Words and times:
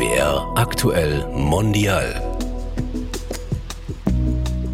SWR 0.00 0.50
aktuell 0.54 1.26
mondial. 1.34 2.06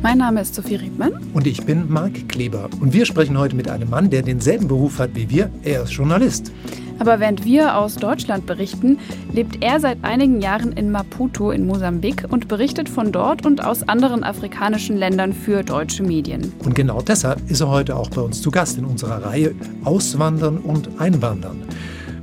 Mein 0.01 0.19
Name 0.19 0.41
ist 0.43 0.55
Sophie 0.55 0.77
Riedmann. 0.77 1.15
Und 1.35 1.49
ich 1.49 1.67
bin 1.67 1.91
Marc 1.91 2.29
Kleber. 2.29 2.69
Und 2.81 2.93
wir 2.93 3.07
sprechen 3.07 3.37
heute 3.37 3.57
mit 3.57 3.69
einem 3.69 3.91
Mann, 3.91 4.09
der 4.09 4.23
denselben 4.23 4.69
Beruf 4.69 5.01
hat 5.01 5.11
wie 5.15 5.29
wir. 5.29 5.51
Er 5.65 5.83
ist 5.83 5.91
Journalist. 5.91 6.53
Aber 7.01 7.19
während 7.19 7.45
wir 7.45 7.77
aus 7.77 7.97
Deutschland 7.97 8.47
berichten, 8.47 9.01
lebt 9.33 9.65
er 9.65 9.81
seit 9.81 9.99
einigen 10.05 10.41
Jahren 10.41 10.71
in 10.71 10.93
Maputo 10.93 11.51
in 11.51 11.67
Mosambik 11.67 12.25
und 12.29 12.47
berichtet 12.47 12.89
von 12.89 13.11
dort 13.11 13.45
und 13.45 13.65
aus 13.65 13.89
anderen 13.89 14.23
afrikanischen 14.23 14.97
Ländern 14.97 15.33
für 15.33 15.65
deutsche 15.65 16.05
Medien. 16.05 16.53
Und 16.65 16.77
genau 16.77 17.03
deshalb 17.03 17.51
ist 17.51 17.63
er 17.63 17.69
heute 17.69 17.97
auch 17.97 18.11
bei 18.11 18.21
uns 18.21 18.41
zu 18.41 18.53
Gast 18.53 18.79
in 18.79 18.85
unserer 18.85 19.25
Reihe 19.25 19.57
Auswandern 19.83 20.59
und 20.59 21.01
Einwandern. 21.01 21.65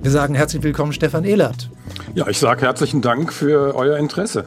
Wir 0.04 0.12
sagen 0.12 0.36
herzlich 0.36 0.62
willkommen, 0.64 0.92
Stefan 0.92 1.24
Ehlert. 1.24 1.70
Ja, 2.14 2.28
ich 2.28 2.38
sage 2.38 2.64
herzlichen 2.64 3.02
Dank 3.02 3.32
für 3.32 3.74
euer 3.74 3.98
Interesse. 3.98 4.44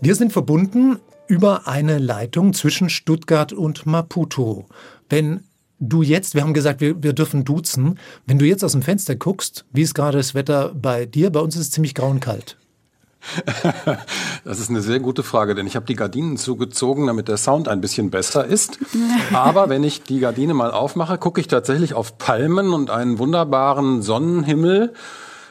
Wir 0.00 0.14
sind 0.14 0.32
verbunden 0.32 0.98
über 1.28 1.68
eine 1.68 1.98
Leitung 1.98 2.54
zwischen 2.54 2.88
Stuttgart 2.88 3.52
und 3.52 3.84
Maputo. 3.84 4.64
Wenn 5.10 5.44
du 5.78 6.00
jetzt, 6.00 6.34
wir 6.34 6.40
haben 6.40 6.54
gesagt, 6.54 6.80
wir, 6.80 7.02
wir 7.02 7.12
dürfen 7.12 7.44
duzen, 7.44 7.98
wenn 8.26 8.38
du 8.38 8.46
jetzt 8.46 8.64
aus 8.64 8.72
dem 8.72 8.80
Fenster 8.80 9.14
guckst, 9.14 9.66
wie 9.74 9.82
ist 9.82 9.92
gerade 9.92 10.16
das 10.16 10.34
Wetter 10.34 10.72
bei 10.74 11.04
dir? 11.04 11.28
Bei 11.28 11.40
uns 11.40 11.54
ist 11.54 11.60
es 11.60 11.70
ziemlich 11.70 11.94
grau 11.94 12.08
und 12.08 12.20
kalt. 12.20 12.56
Das 14.44 14.58
ist 14.58 14.70
eine 14.70 14.82
sehr 14.82 14.98
gute 14.98 15.22
Frage, 15.22 15.54
denn 15.54 15.66
ich 15.66 15.76
habe 15.76 15.86
die 15.86 15.94
Gardinen 15.94 16.36
zugezogen, 16.36 17.06
damit 17.06 17.28
der 17.28 17.36
Sound 17.36 17.68
ein 17.68 17.80
bisschen 17.80 18.10
besser 18.10 18.44
ist. 18.44 18.78
Aber 19.32 19.68
wenn 19.68 19.84
ich 19.84 20.02
die 20.02 20.18
Gardine 20.18 20.52
mal 20.52 20.72
aufmache, 20.72 21.16
gucke 21.18 21.40
ich 21.40 21.46
tatsächlich 21.46 21.94
auf 21.94 22.18
Palmen 22.18 22.72
und 22.72 22.90
einen 22.90 23.18
wunderbaren 23.18 24.02
Sonnenhimmel 24.02 24.94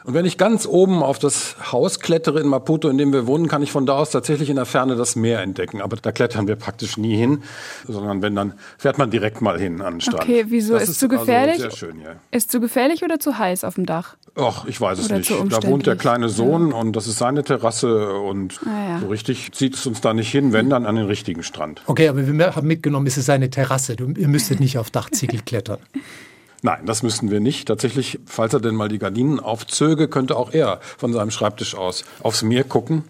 und 0.03 0.13
wenn 0.13 0.25
ich 0.25 0.37
ganz 0.37 0.65
oben 0.65 1.03
auf 1.03 1.19
das 1.19 1.55
Haus 1.71 1.99
klettere 1.99 2.39
in 2.39 2.47
Maputo, 2.47 2.89
in 2.89 2.97
dem 2.97 3.13
wir 3.13 3.27
wohnen, 3.27 3.47
kann 3.47 3.61
ich 3.61 3.71
von 3.71 3.85
da 3.85 3.93
aus 3.93 4.11
tatsächlich 4.11 4.49
in 4.49 4.55
der 4.55 4.65
Ferne 4.65 4.95
das 4.95 5.15
Meer 5.15 5.41
entdecken. 5.41 5.81
Aber 5.81 5.95
da 5.97 6.11
klettern 6.11 6.47
wir 6.47 6.55
praktisch 6.55 6.97
nie 6.97 7.15
hin, 7.15 7.43
sondern 7.87 8.21
wenn, 8.21 8.35
dann 8.35 8.53
fährt 8.77 8.97
man 8.97 9.11
direkt 9.11 9.41
mal 9.41 9.59
hin 9.59 9.81
an 9.81 9.95
den 9.95 10.01
Strand. 10.01 10.23
Okay, 10.23 10.45
wieso? 10.47 10.73
Das 10.73 10.89
ist, 10.89 10.99
zu 10.99 11.07
gefährlich? 11.07 11.63
Also 11.63 11.69
sehr 11.69 11.71
schön, 11.71 12.01
ja. 12.01 12.15
Ist 12.31 12.51
zu 12.51 12.59
gefährlich 12.59 13.03
oder 13.03 13.19
zu 13.19 13.37
heiß 13.37 13.63
auf 13.63 13.75
dem 13.75 13.85
Dach? 13.85 14.15
Ach, 14.35 14.65
ich 14.65 14.79
weiß 14.79 14.99
es 14.99 15.05
Oder 15.05 15.17
nicht. 15.17 15.31
Da 15.49 15.63
wohnt 15.63 15.85
der 15.85 15.97
kleine 15.97 16.29
Sohn 16.29 16.71
und 16.71 16.95
das 16.95 17.07
ist 17.07 17.17
seine 17.17 17.43
Terrasse 17.43 18.13
und 18.13 18.59
Ah, 18.65 18.89
ja. 18.93 18.99
so 18.99 19.07
richtig 19.07 19.51
zieht 19.51 19.75
es 19.75 19.85
uns 19.85 19.99
da 20.01 20.13
nicht 20.13 20.31
hin, 20.31 20.53
wenn 20.53 20.69
dann 20.69 20.85
an 20.85 20.95
den 20.95 21.05
richtigen 21.05 21.43
Strand. 21.43 21.81
Okay, 21.85 22.07
aber 22.07 22.25
wir 22.25 22.55
haben 22.55 22.67
mitgenommen, 22.67 23.07
es 23.07 23.17
ist 23.17 23.29
eine 23.29 23.49
Terrasse. 23.49 23.95
Du, 23.95 24.09
ihr 24.11 24.27
müsstet 24.27 24.59
nicht 24.59 24.77
auf 24.77 24.89
Dachziegel 24.89 25.41
klettern. 25.45 25.79
Nein, 26.63 26.85
das 26.85 27.01
müssten 27.01 27.31
wir 27.31 27.39
nicht. 27.39 27.67
Tatsächlich, 27.67 28.19
falls 28.25 28.53
er 28.53 28.59
denn 28.59 28.75
mal 28.75 28.87
die 28.87 28.99
Gardinen 28.99 29.39
aufzöge, 29.39 30.07
könnte 30.07 30.35
auch 30.35 30.53
er 30.53 30.79
von 30.97 31.11
seinem 31.11 31.31
Schreibtisch 31.31 31.75
aus 31.75 32.03
aufs 32.21 32.43
Meer 32.43 32.63
gucken. 32.63 33.03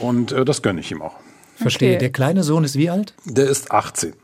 Und 0.00 0.32
äh, 0.32 0.44
das 0.44 0.62
gönne 0.62 0.80
ich 0.80 0.90
ihm 0.90 1.02
auch. 1.02 1.14
Verstehe. 1.56 1.90
Okay. 1.90 1.98
Der 1.98 2.10
kleine 2.10 2.42
Sohn 2.42 2.64
ist 2.64 2.76
wie 2.76 2.90
alt? 2.90 3.14
Der 3.24 3.46
ist 3.46 3.70
18. 3.70 4.14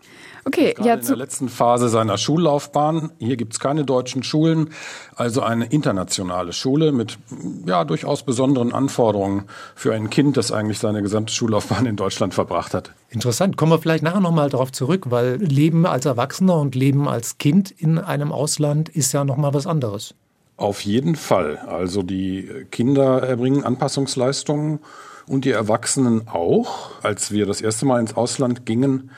Okay, 0.44 0.72
Gerade 0.74 0.88
ja, 0.88 0.94
in 0.94 1.06
der 1.06 1.16
letzten 1.16 1.48
Phase 1.48 1.88
seiner 1.88 2.16
Schullaufbahn. 2.16 3.12
Hier 3.19 3.36
gibt's 3.36 3.60
keine 3.60 3.84
deutschen 3.84 4.22
Schulen, 4.22 4.70
also 5.14 5.42
eine 5.42 5.66
internationale 5.66 6.52
Schule 6.52 6.92
mit 6.92 7.19
ja 7.66 7.84
durchaus 7.84 8.22
besonderen 8.22 8.72
Anforderungen 8.72 9.44
für 9.74 9.92
ein 9.94 10.08
Kind, 10.11 10.36
das 10.36 10.50
eigentlich 10.52 10.78
seine 10.78 11.02
gesamte 11.02 11.33
Schullaufbahn 11.33 11.86
in 11.86 11.96
Deutschland 11.96 12.34
verbracht 12.34 12.74
hat. 12.74 12.92
Interessant. 13.11 13.56
Kommen 13.56 13.72
wir 13.72 13.78
vielleicht 13.78 14.02
nachher 14.02 14.20
nochmal 14.20 14.48
darauf 14.48 14.72
zurück, 14.72 15.06
weil 15.11 15.36
Leben 15.36 15.86
als 15.86 16.06
Erwachsener 16.06 16.56
und 16.56 16.74
Leben 16.74 17.08
als 17.08 17.38
Kind 17.38 17.70
in 17.70 17.98
einem 17.98 18.33
Ausland 18.33 18.88
ist 18.88 19.12
ja 19.12 19.24
nochmal 19.24 19.52
was 19.52 19.66
anderes. 19.66 20.14
Auf 20.56 20.83
jeden 20.83 21.16
Fall. 21.16 21.56
Also 21.56 22.02
die 22.02 22.48
Kinder 22.70 23.22
erbringen 23.22 23.64
Anpassungsleistungen 23.64 24.80
und 25.27 25.44
die 25.44 25.52
Erwachsenen 25.52 26.28
auch. 26.28 26.91
Als 27.02 27.30
wir 27.30 27.46
das 27.46 27.61
erste 27.61 27.86
Mal 27.86 28.00
ins 28.00 28.14
Ausland 28.14 28.66
gingen, 28.66 29.11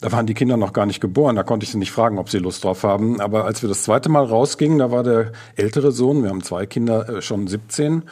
da 0.00 0.12
waren 0.12 0.26
die 0.26 0.34
Kinder 0.34 0.56
noch 0.56 0.72
gar 0.72 0.86
nicht 0.86 1.00
geboren. 1.00 1.36
Da 1.36 1.42
konnte 1.42 1.64
ich 1.64 1.70
sie 1.70 1.78
nicht 1.78 1.92
fragen, 1.92 2.18
ob 2.18 2.28
sie 2.28 2.38
Lust 2.38 2.64
drauf 2.64 2.82
haben. 2.82 3.20
Aber 3.20 3.44
als 3.44 3.62
wir 3.62 3.68
das 3.68 3.84
zweite 3.84 4.08
Mal 4.08 4.24
rausgingen, 4.24 4.78
da 4.78 4.90
war 4.90 5.02
der 5.02 5.32
ältere 5.56 5.92
Sohn, 5.92 6.22
wir 6.22 6.30
haben 6.30 6.42
zwei 6.42 6.66
Kinder, 6.66 7.08
äh, 7.08 7.22
schon 7.22 7.46
17. 7.46 8.02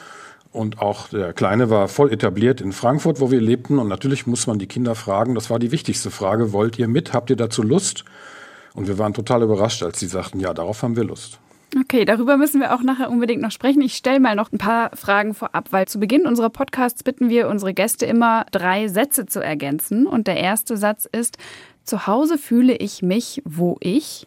Und 0.53 0.81
auch 0.81 1.09
der 1.09 1.33
Kleine 1.33 1.71
war 1.71 1.89
voll 1.89 2.13
etabliert 2.13 2.61
in 2.61 2.73
Frankfurt, 2.73 3.21
wo 3.21 3.31
wir 3.31 3.41
lebten. 3.41 3.79
Und 3.79 3.89
natürlich 3.89 4.27
muss 4.27 4.47
man 4.47 4.59
die 4.59 4.67
Kinder 4.67 4.95
fragen, 4.95 5.35
das 5.35 5.51
war 5.51 5.59
die 5.59 5.73
wichtigste 5.73 6.11
Frage, 6.11 6.53
wollt 6.53 6.79
ihr 6.79 6.89
mit? 6.89 7.13
Habt 7.13 7.31
ihr 7.31 7.37
dazu 7.37 7.63
Lust? 7.63 8.05
Und 8.75 8.87
wir 8.87 8.99
waren 8.99 9.15
total 9.15 9.43
überrascht, 9.43 9.83
als 9.83 9.99
sie 9.99 10.07
sagten, 10.07 10.41
ja, 10.41 10.55
darauf 10.55 10.83
haben 10.83 10.97
wir 10.97 11.05
Lust. 11.05 11.39
okay, 11.79 12.05
darüber 12.05 12.37
müssen 12.37 12.61
wir 12.61 12.75
auch 12.75 12.83
nachher 12.83 13.11
unbedingt 13.11 13.41
noch 13.41 13.51
sprechen. 13.51 13.81
Ich 13.81 13.95
stelle 13.95 14.21
mal 14.21 14.35
noch 14.35 14.53
ein 14.53 14.59
paar 14.59 14.95
Fragen 14.95 15.33
vorab, 15.35 15.73
weil 15.73 15.89
zu 15.89 15.99
Beginn 15.99 16.27
unserer 16.27 16.51
Podcasts 16.51 17.03
bitten 17.03 17.31
wir 17.31 17.49
unsere 17.49 17.73
Gäste 17.73 18.05
immer, 18.05 18.45
drei 18.51 18.89
Sätze 18.89 19.25
zu 19.25 19.41
ergänzen. 19.41 20.07
Und 20.07 20.27
der 20.27 20.37
erste 20.37 20.77
Satz 20.77 21.07
ist, 21.11 21.39
zu 21.85 22.07
Hause 22.07 22.39
fühle 22.39 22.77
ich 22.77 23.03
mich, 23.03 23.43
wo 23.45 23.77
ich. 23.81 24.27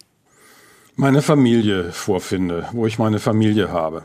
meine 0.95 1.21
Familie 1.21 1.91
vorfinde, 1.91 2.67
wo 2.71 2.85
ich 2.85 2.99
meine 2.99 3.19
Familie 3.19 3.71
habe. 3.71 4.03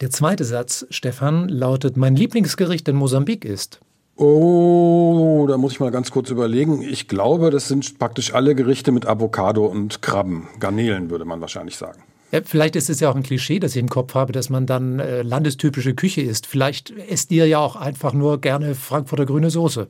Der 0.00 0.10
zweite 0.10 0.44
Satz, 0.44 0.86
Stefan, 0.90 1.48
lautet, 1.48 1.96
mein 1.96 2.14
Lieblingsgericht 2.14 2.88
in 2.88 2.96
Mosambik 2.96 3.44
ist. 3.44 3.80
Oh, 4.16 5.46
da 5.48 5.56
muss 5.56 5.72
ich 5.72 5.80
mal 5.80 5.90
ganz 5.90 6.10
kurz 6.10 6.30
überlegen. 6.30 6.82
Ich 6.82 7.06
glaube, 7.06 7.50
das 7.50 7.68
sind 7.68 7.98
praktisch 7.98 8.34
alle 8.34 8.54
Gerichte 8.54 8.90
mit 8.90 9.06
Avocado 9.06 9.64
und 9.66 10.02
Krabben. 10.02 10.48
Garnelen 10.58 11.10
würde 11.10 11.24
man 11.24 11.40
wahrscheinlich 11.40 11.76
sagen. 11.76 12.02
Ja, 12.32 12.40
vielleicht 12.44 12.76
ist 12.76 12.90
es 12.90 13.00
ja 13.00 13.10
auch 13.10 13.16
ein 13.16 13.22
Klischee, 13.22 13.58
das 13.58 13.74
ich 13.74 13.80
im 13.80 13.88
Kopf 13.88 14.14
habe, 14.14 14.32
dass 14.32 14.50
man 14.50 14.66
dann 14.66 14.98
äh, 14.98 15.22
landestypische 15.22 15.94
Küche 15.94 16.20
isst. 16.20 16.46
Vielleicht 16.46 16.90
esst 16.90 17.30
ihr 17.30 17.46
ja 17.46 17.58
auch 17.58 17.76
einfach 17.76 18.12
nur 18.12 18.40
gerne 18.40 18.74
Frankfurter 18.74 19.24
grüne 19.24 19.50
Soße. 19.50 19.88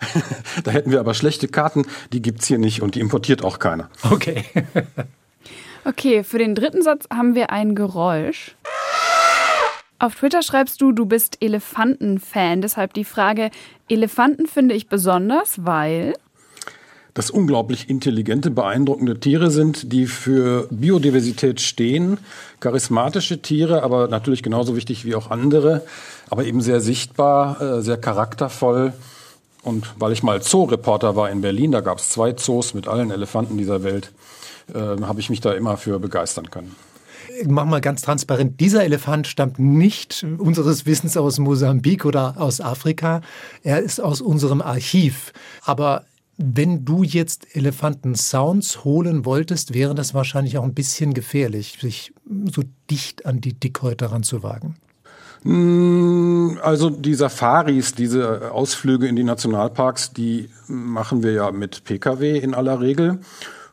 Da 0.64 0.70
hätten 0.70 0.90
wir 0.90 1.00
aber 1.00 1.14
schlechte 1.14 1.48
Karten, 1.48 1.86
die 2.12 2.22
gibt's 2.22 2.46
hier 2.46 2.58
nicht 2.58 2.82
und 2.82 2.94
die 2.94 3.00
importiert 3.00 3.44
auch 3.44 3.58
keiner. 3.58 3.88
Okay. 4.10 4.44
Okay, 5.84 6.22
für 6.22 6.36
den 6.36 6.54
dritten 6.54 6.82
Satz 6.82 7.06
haben 7.10 7.34
wir 7.34 7.48
ein 7.48 7.74
Geräusch. 7.74 8.56
Auf 9.98 10.16
Twitter 10.16 10.42
schreibst 10.42 10.82
du, 10.82 10.92
du 10.92 11.06
bist 11.06 11.38
Elefanten-Fan. 11.40 12.60
Deshalb 12.60 12.92
die 12.92 13.04
Frage, 13.04 13.50
Elefanten 13.88 14.46
finde 14.46 14.74
ich 14.74 14.88
besonders, 14.88 15.64
weil... 15.64 16.12
Das 17.14 17.30
unglaublich 17.30 17.88
intelligente, 17.88 18.50
beeindruckende 18.50 19.18
Tiere 19.18 19.50
sind, 19.50 19.92
die 19.92 20.06
für 20.06 20.68
Biodiversität 20.70 21.60
stehen. 21.60 22.18
Charismatische 22.60 23.40
Tiere, 23.40 23.82
aber 23.82 24.08
natürlich 24.08 24.42
genauso 24.42 24.76
wichtig 24.76 25.06
wie 25.06 25.14
auch 25.14 25.30
andere, 25.30 25.86
aber 26.28 26.44
eben 26.44 26.60
sehr 26.60 26.80
sichtbar, 26.80 27.60
äh, 27.60 27.82
sehr 27.82 27.96
charaktervoll. 27.96 28.92
Und 29.62 29.94
weil 29.98 30.12
ich 30.12 30.22
mal 30.22 30.42
Zoo-Reporter 30.42 31.16
war 31.16 31.30
in 31.30 31.40
Berlin, 31.40 31.72
da 31.72 31.80
gab 31.80 31.98
es 31.98 32.10
zwei 32.10 32.32
Zoos 32.32 32.74
mit 32.74 32.88
allen 32.88 33.10
Elefanten 33.10 33.58
dieser 33.58 33.82
Welt, 33.82 34.12
äh, 34.72 34.78
habe 34.78 35.20
ich 35.20 35.30
mich 35.30 35.40
da 35.40 35.52
immer 35.52 35.76
für 35.76 35.98
begeistern 35.98 36.50
können. 36.50 36.74
Mach 37.46 37.66
mal 37.66 37.80
ganz 37.80 38.02
transparent, 38.02 38.60
dieser 38.60 38.84
Elefant 38.84 39.26
stammt 39.26 39.58
nicht 39.58 40.24
unseres 40.38 40.86
Wissens 40.86 41.16
aus 41.16 41.38
Mosambik 41.38 42.04
oder 42.04 42.34
aus 42.38 42.60
Afrika. 42.60 43.20
Er 43.62 43.80
ist 43.80 44.00
aus 44.00 44.20
unserem 44.20 44.62
Archiv. 44.62 45.32
Aber 45.62 46.04
wenn 46.36 46.84
du 46.84 47.02
jetzt 47.02 47.54
Elefanten-Sounds 47.54 48.84
holen 48.84 49.24
wolltest, 49.24 49.74
wäre 49.74 49.94
das 49.94 50.14
wahrscheinlich 50.14 50.56
auch 50.56 50.64
ein 50.64 50.74
bisschen 50.74 51.12
gefährlich, 51.12 51.78
sich 51.80 52.12
so 52.50 52.62
dicht 52.90 53.26
an 53.26 53.40
die 53.40 53.54
Dickhäuter 53.54 54.12
ranzuwagen. 54.12 54.76
Also 56.62 56.90
die 56.90 57.14
Safaris, 57.14 57.94
diese 57.94 58.52
Ausflüge 58.52 59.06
in 59.06 59.16
die 59.16 59.24
Nationalparks, 59.24 60.12
die 60.12 60.50
machen 60.66 61.22
wir 61.22 61.32
ja 61.32 61.50
mit 61.50 61.84
Pkw 61.84 62.38
in 62.38 62.54
aller 62.54 62.80
Regel. 62.80 63.20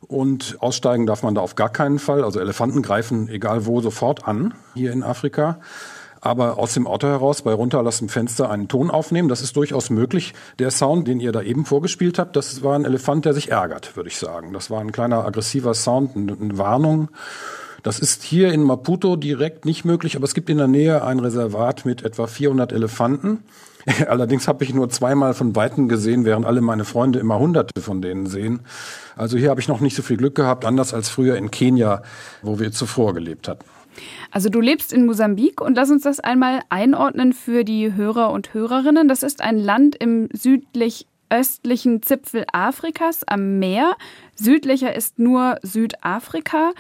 Und 0.07 0.57
aussteigen 0.59 1.05
darf 1.05 1.23
man 1.23 1.35
da 1.35 1.41
auf 1.41 1.55
gar 1.55 1.69
keinen 1.69 1.99
Fall. 1.99 2.23
Also 2.23 2.39
Elefanten 2.39 2.81
greifen 2.81 3.27
egal 3.29 3.65
wo 3.65 3.81
sofort 3.81 4.27
an, 4.27 4.53
hier 4.73 4.91
in 4.91 5.03
Afrika. 5.03 5.59
Aber 6.21 6.57
aus 6.57 6.73
dem 6.73 6.87
Auto 6.87 7.07
heraus 7.07 7.43
bei 7.43 7.53
runterlassem 7.53 8.09
Fenster 8.09 8.49
einen 8.49 8.67
Ton 8.67 8.89
aufnehmen, 8.89 9.29
das 9.29 9.41
ist 9.41 9.55
durchaus 9.55 9.91
möglich. 9.91 10.33
Der 10.57 10.71
Sound, 10.71 11.07
den 11.07 11.19
ihr 11.19 11.31
da 11.31 11.43
eben 11.43 11.65
vorgespielt 11.65 12.17
habt, 12.17 12.35
das 12.35 12.63
war 12.63 12.75
ein 12.75 12.83
Elefant, 12.83 13.25
der 13.25 13.33
sich 13.33 13.51
ärgert, 13.51 13.95
würde 13.95 14.09
ich 14.09 14.17
sagen. 14.17 14.51
Das 14.51 14.71
war 14.71 14.81
ein 14.81 14.91
kleiner 14.91 15.23
aggressiver 15.23 15.75
Sound, 15.75 16.15
eine 16.15 16.57
Warnung. 16.57 17.09
Das 17.85 17.99
ist 17.99 18.23
hier 18.23 18.51
in 18.51 18.63
Maputo 18.63 19.15
direkt 19.15 19.63
nicht 19.65 19.85
möglich, 19.85 20.15
aber 20.15 20.25
es 20.25 20.33
gibt 20.33 20.49
in 20.49 20.57
der 20.57 20.65
Nähe 20.65 21.03
ein 21.03 21.19
Reservat 21.19 21.85
mit 21.85 22.01
etwa 22.01 22.25
400 22.25 22.73
Elefanten. 22.73 23.43
Allerdings 24.07 24.47
habe 24.47 24.63
ich 24.63 24.73
nur 24.73 24.89
zweimal 24.89 25.35
von 25.35 25.55
Weitem 25.55 25.87
gesehen, 25.87 26.25
während 26.25 26.47
alle 26.47 26.61
meine 26.61 26.83
Freunde 26.83 27.19
immer 27.19 27.37
hunderte 27.37 27.79
von 27.81 28.01
denen 28.01 28.25
sehen. 28.25 28.61
Also 29.15 29.37
hier 29.37 29.51
habe 29.51 29.61
ich 29.61 29.67
noch 29.67 29.81
nicht 29.81 29.95
so 29.95 30.01
viel 30.01 30.17
Glück 30.17 30.33
gehabt, 30.33 30.65
anders 30.65 30.95
als 30.95 31.09
früher 31.09 31.35
in 31.35 31.51
Kenia, 31.51 32.01
wo 32.41 32.57
wir 32.57 32.71
zuvor 32.71 33.13
gelebt 33.13 33.47
hatten. 33.47 33.65
Also 34.31 34.49
du 34.49 34.61
lebst 34.61 34.91
in 34.91 35.05
Mosambik 35.05 35.61
und 35.61 35.75
lass 35.75 35.91
uns 35.91 36.01
das 36.01 36.19
einmal 36.19 36.61
einordnen 36.69 37.33
für 37.33 37.63
die 37.63 37.93
Hörer 37.93 38.31
und 38.31 38.55
Hörerinnen. 38.55 39.07
Das 39.07 39.21
ist 39.21 39.41
ein 39.41 39.59
Land 39.59 39.95
im 39.95 40.27
südlich-östlichen 40.33 42.01
Zipfel 42.01 42.45
Afrikas 42.51 43.21
am 43.27 43.59
Meer. 43.59 43.95
Südlicher 44.33 44.95
ist 44.95 45.19
nur 45.19 45.59
Südafrika. 45.61 46.71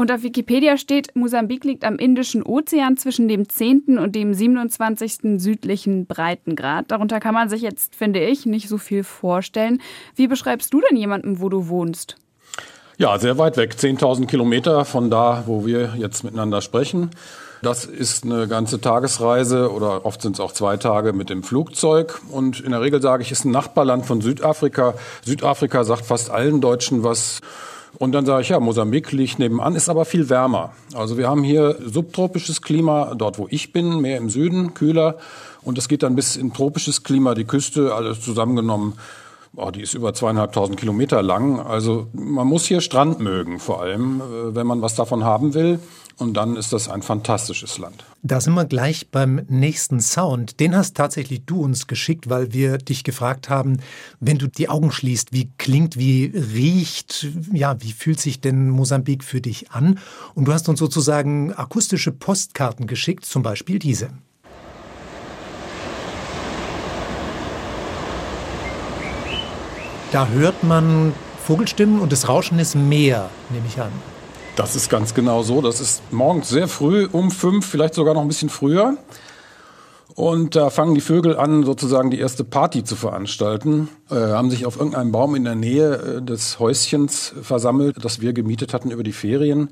Und 0.00 0.10
auf 0.10 0.22
Wikipedia 0.22 0.78
steht, 0.78 1.14
Mosambik 1.14 1.62
liegt 1.62 1.84
am 1.84 1.96
Indischen 1.96 2.42
Ozean 2.42 2.96
zwischen 2.96 3.28
dem 3.28 3.50
10. 3.50 3.98
und 3.98 4.16
dem 4.16 4.32
27. 4.32 5.38
südlichen 5.38 6.06
Breitengrad. 6.06 6.90
Darunter 6.90 7.20
kann 7.20 7.34
man 7.34 7.50
sich 7.50 7.60
jetzt, 7.60 7.94
finde 7.94 8.20
ich, 8.20 8.46
nicht 8.46 8.70
so 8.70 8.78
viel 8.78 9.04
vorstellen. 9.04 9.82
Wie 10.16 10.26
beschreibst 10.26 10.72
du 10.72 10.80
denn 10.80 10.96
jemanden, 10.96 11.42
wo 11.42 11.50
du 11.50 11.68
wohnst? 11.68 12.16
Ja, 12.96 13.18
sehr 13.18 13.36
weit 13.36 13.58
weg, 13.58 13.74
10.000 13.78 14.24
Kilometer 14.24 14.86
von 14.86 15.10
da, 15.10 15.42
wo 15.44 15.66
wir 15.66 15.92
jetzt 15.98 16.24
miteinander 16.24 16.62
sprechen. 16.62 17.10
Das 17.60 17.84
ist 17.84 18.24
eine 18.24 18.48
ganze 18.48 18.80
Tagesreise 18.80 19.70
oder 19.70 20.06
oft 20.06 20.22
sind 20.22 20.32
es 20.32 20.40
auch 20.40 20.52
zwei 20.52 20.78
Tage 20.78 21.12
mit 21.12 21.28
dem 21.28 21.42
Flugzeug. 21.42 22.22
Und 22.30 22.60
in 22.60 22.70
der 22.70 22.80
Regel 22.80 23.02
sage 23.02 23.22
ich, 23.22 23.32
ist 23.32 23.44
ein 23.44 23.50
Nachbarland 23.50 24.06
von 24.06 24.22
Südafrika. 24.22 24.94
Südafrika 25.26 25.84
sagt 25.84 26.06
fast 26.06 26.30
allen 26.30 26.62
Deutschen 26.62 27.04
was. 27.04 27.42
Und 27.98 28.12
dann 28.12 28.24
sage 28.24 28.42
ich, 28.42 28.48
ja, 28.48 28.60
Mosambik 28.60 29.12
liegt 29.12 29.38
nebenan, 29.38 29.74
ist 29.74 29.88
aber 29.88 30.04
viel 30.04 30.28
wärmer. 30.28 30.72
Also 30.94 31.18
wir 31.18 31.28
haben 31.28 31.42
hier 31.42 31.76
subtropisches 31.84 32.62
Klima, 32.62 33.14
dort 33.14 33.38
wo 33.38 33.46
ich 33.50 33.72
bin, 33.72 34.00
mehr 34.00 34.16
im 34.18 34.30
Süden, 34.30 34.74
kühler. 34.74 35.16
Und 35.62 35.76
es 35.76 35.88
geht 35.88 36.02
dann 36.02 36.14
bis 36.14 36.36
in 36.36 36.52
tropisches 36.52 37.02
Klima, 37.02 37.34
die 37.34 37.44
Küste, 37.44 37.94
alles 37.94 38.20
zusammengenommen. 38.20 38.94
Oh, 39.56 39.70
die 39.70 39.82
ist 39.82 39.94
über 39.94 40.14
zweieinhalbtausend 40.14 40.78
Kilometer 40.78 41.22
lang. 41.22 41.58
Also 41.58 42.06
man 42.12 42.46
muss 42.46 42.66
hier 42.66 42.80
Strand 42.80 43.18
mögen, 43.18 43.58
vor 43.58 43.82
allem, 43.82 44.20
äh, 44.20 44.54
wenn 44.54 44.66
man 44.66 44.80
was 44.80 44.94
davon 44.94 45.24
haben 45.24 45.54
will. 45.54 45.80
Und 46.18 46.34
dann 46.34 46.56
ist 46.56 46.72
das 46.74 46.88
ein 46.88 47.00
fantastisches 47.00 47.78
Land. 47.78 48.04
Da 48.22 48.40
sind 48.42 48.52
wir 48.52 48.66
gleich 48.66 49.08
beim 49.10 49.40
nächsten 49.48 50.00
Sound. 50.00 50.60
Den 50.60 50.76
hast 50.76 50.94
tatsächlich 50.94 51.46
du 51.46 51.62
uns 51.62 51.86
geschickt, 51.86 52.28
weil 52.28 52.52
wir 52.52 52.76
dich 52.76 53.04
gefragt 53.04 53.48
haben, 53.48 53.78
wenn 54.20 54.36
du 54.36 54.46
die 54.46 54.68
Augen 54.68 54.92
schließt, 54.92 55.32
wie 55.32 55.50
klingt, 55.56 55.98
wie 55.98 56.26
riecht, 56.26 57.26
ja, 57.52 57.80
wie 57.80 57.92
fühlt 57.92 58.20
sich 58.20 58.40
denn 58.42 58.68
Mosambik 58.68 59.24
für 59.24 59.40
dich 59.40 59.70
an? 59.70 59.98
Und 60.34 60.46
du 60.46 60.52
hast 60.52 60.68
uns 60.68 60.78
sozusagen 60.78 61.54
akustische 61.54 62.12
Postkarten 62.12 62.86
geschickt, 62.86 63.24
zum 63.24 63.42
Beispiel 63.42 63.78
diese. 63.78 64.10
Da 70.12 70.26
hört 70.26 70.64
man 70.64 71.12
Vogelstimmen 71.44 72.00
und 72.00 72.10
das 72.10 72.28
Rauschen 72.28 72.58
ist 72.58 72.74
Meer, 72.74 73.30
nehme 73.50 73.66
ich 73.68 73.80
an. 73.80 73.92
Das 74.56 74.74
ist 74.74 74.90
ganz 74.90 75.14
genau 75.14 75.44
so. 75.44 75.62
Das 75.62 75.80
ist 75.80 76.02
morgens 76.12 76.48
sehr 76.48 76.66
früh, 76.66 77.08
um 77.10 77.30
fünf, 77.30 77.64
vielleicht 77.64 77.94
sogar 77.94 78.14
noch 78.14 78.22
ein 78.22 78.28
bisschen 78.28 78.48
früher. 78.48 78.96
Und 80.16 80.56
da 80.56 80.68
fangen 80.70 80.96
die 80.96 81.00
Vögel 81.00 81.38
an, 81.38 81.62
sozusagen 81.62 82.10
die 82.10 82.18
erste 82.18 82.42
Party 82.42 82.82
zu 82.82 82.96
veranstalten, 82.96 83.88
äh, 84.10 84.16
haben 84.16 84.50
sich 84.50 84.66
auf 84.66 84.76
irgendeinem 84.76 85.12
Baum 85.12 85.36
in 85.36 85.44
der 85.44 85.54
Nähe 85.54 85.94
äh, 86.18 86.22
des 86.22 86.58
Häuschens 86.58 87.32
versammelt, 87.40 88.04
das 88.04 88.20
wir 88.20 88.32
gemietet 88.32 88.74
hatten 88.74 88.90
über 88.90 89.04
die 89.04 89.12
Ferien. 89.12 89.70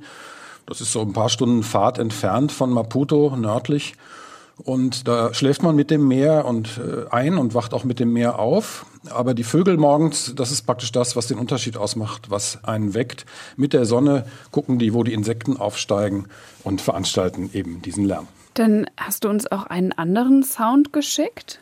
Das 0.67 0.81
ist 0.81 0.93
so 0.93 1.01
ein 1.01 1.13
paar 1.13 1.31
Stunden 1.31 1.65
Fahrt 1.65 1.99
entfernt 1.99 2.53
von 2.53 2.71
Maputo, 2.71 3.35
nördlich. 3.37 3.95
Und 4.59 5.07
da 5.07 5.33
schläft 5.35 5.63
man 5.63 5.77
mit 5.77 5.91
dem 5.91 6.09
Meer 6.09 6.45
und 6.45 6.79
äh, 6.79 7.09
ein 7.11 7.39
und 7.39 7.55
wacht 7.55 7.73
auch 7.75 7.85
mit 7.85 8.01
dem 8.01 8.13
Meer 8.13 8.39
auf. 8.39 8.87
Aber 9.11 9.35
die 9.35 9.45
Vögel 9.45 9.77
morgens, 9.77 10.35
das 10.35 10.51
ist 10.51 10.63
praktisch 10.63 10.93
das, 10.93 11.15
was 11.15 11.29
den 11.29 11.39
Unterschied 11.39 11.77
ausmacht, 11.77 12.31
was 12.31 12.65
einen 12.65 12.95
weckt. 12.95 13.25
Mit 13.57 13.73
der 13.73 13.85
Sonne 13.85 14.27
gucken 14.51 14.79
die, 14.79 14.93
wo 14.95 15.05
die 15.05 15.13
Insekten 15.13 15.57
aufsteigen 15.57 16.27
und 16.65 16.81
veranstalten 16.81 17.51
eben 17.53 17.81
diesen 17.83 18.05
Lärm. 18.05 18.27
Dann 18.55 18.87
hast 18.97 19.25
du 19.25 19.29
uns 19.29 19.51
auch 19.51 19.67
einen 19.67 19.93
anderen 19.93 20.43
Sound 20.43 20.93
geschickt. 20.93 21.61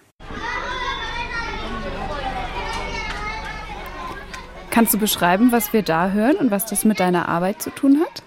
Kannst 4.71 4.93
du 4.95 4.99
beschreiben, 4.99 5.53
was 5.53 5.73
wir 5.73 5.83
da 5.83 6.11
hören 6.11 6.37
und 6.37 6.51
was 6.51 6.67
das 6.67 6.85
mit 6.85 7.01
deiner 7.01 7.29
Arbeit 7.29 7.63
zu 7.63 7.71
tun 7.71 8.01
hat? 8.01 8.23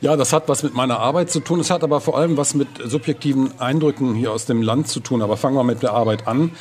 Ja, 0.00 0.16
das 0.16 0.32
hat 0.32 0.48
was 0.48 0.62
mit 0.62 0.74
meiner 0.74 1.00
Arbeit 1.00 1.30
zu 1.30 1.40
tun. 1.40 1.58
Es 1.58 1.70
hat 1.70 1.82
aber 1.82 2.00
vor 2.00 2.16
allem 2.16 2.36
was 2.36 2.54
mit 2.54 2.68
subjektiven 2.84 3.58
Eindrücken 3.60 4.14
hier 4.14 4.30
aus 4.30 4.46
dem 4.46 4.62
Land 4.62 4.86
zu 4.88 5.00
tun. 5.00 5.22
Aber 5.22 5.36
fangen 5.36 5.56
wir 5.56 5.64
mit 5.64 5.82
der 5.82 5.92
Arbeit 5.92 6.28
an. 6.28 6.52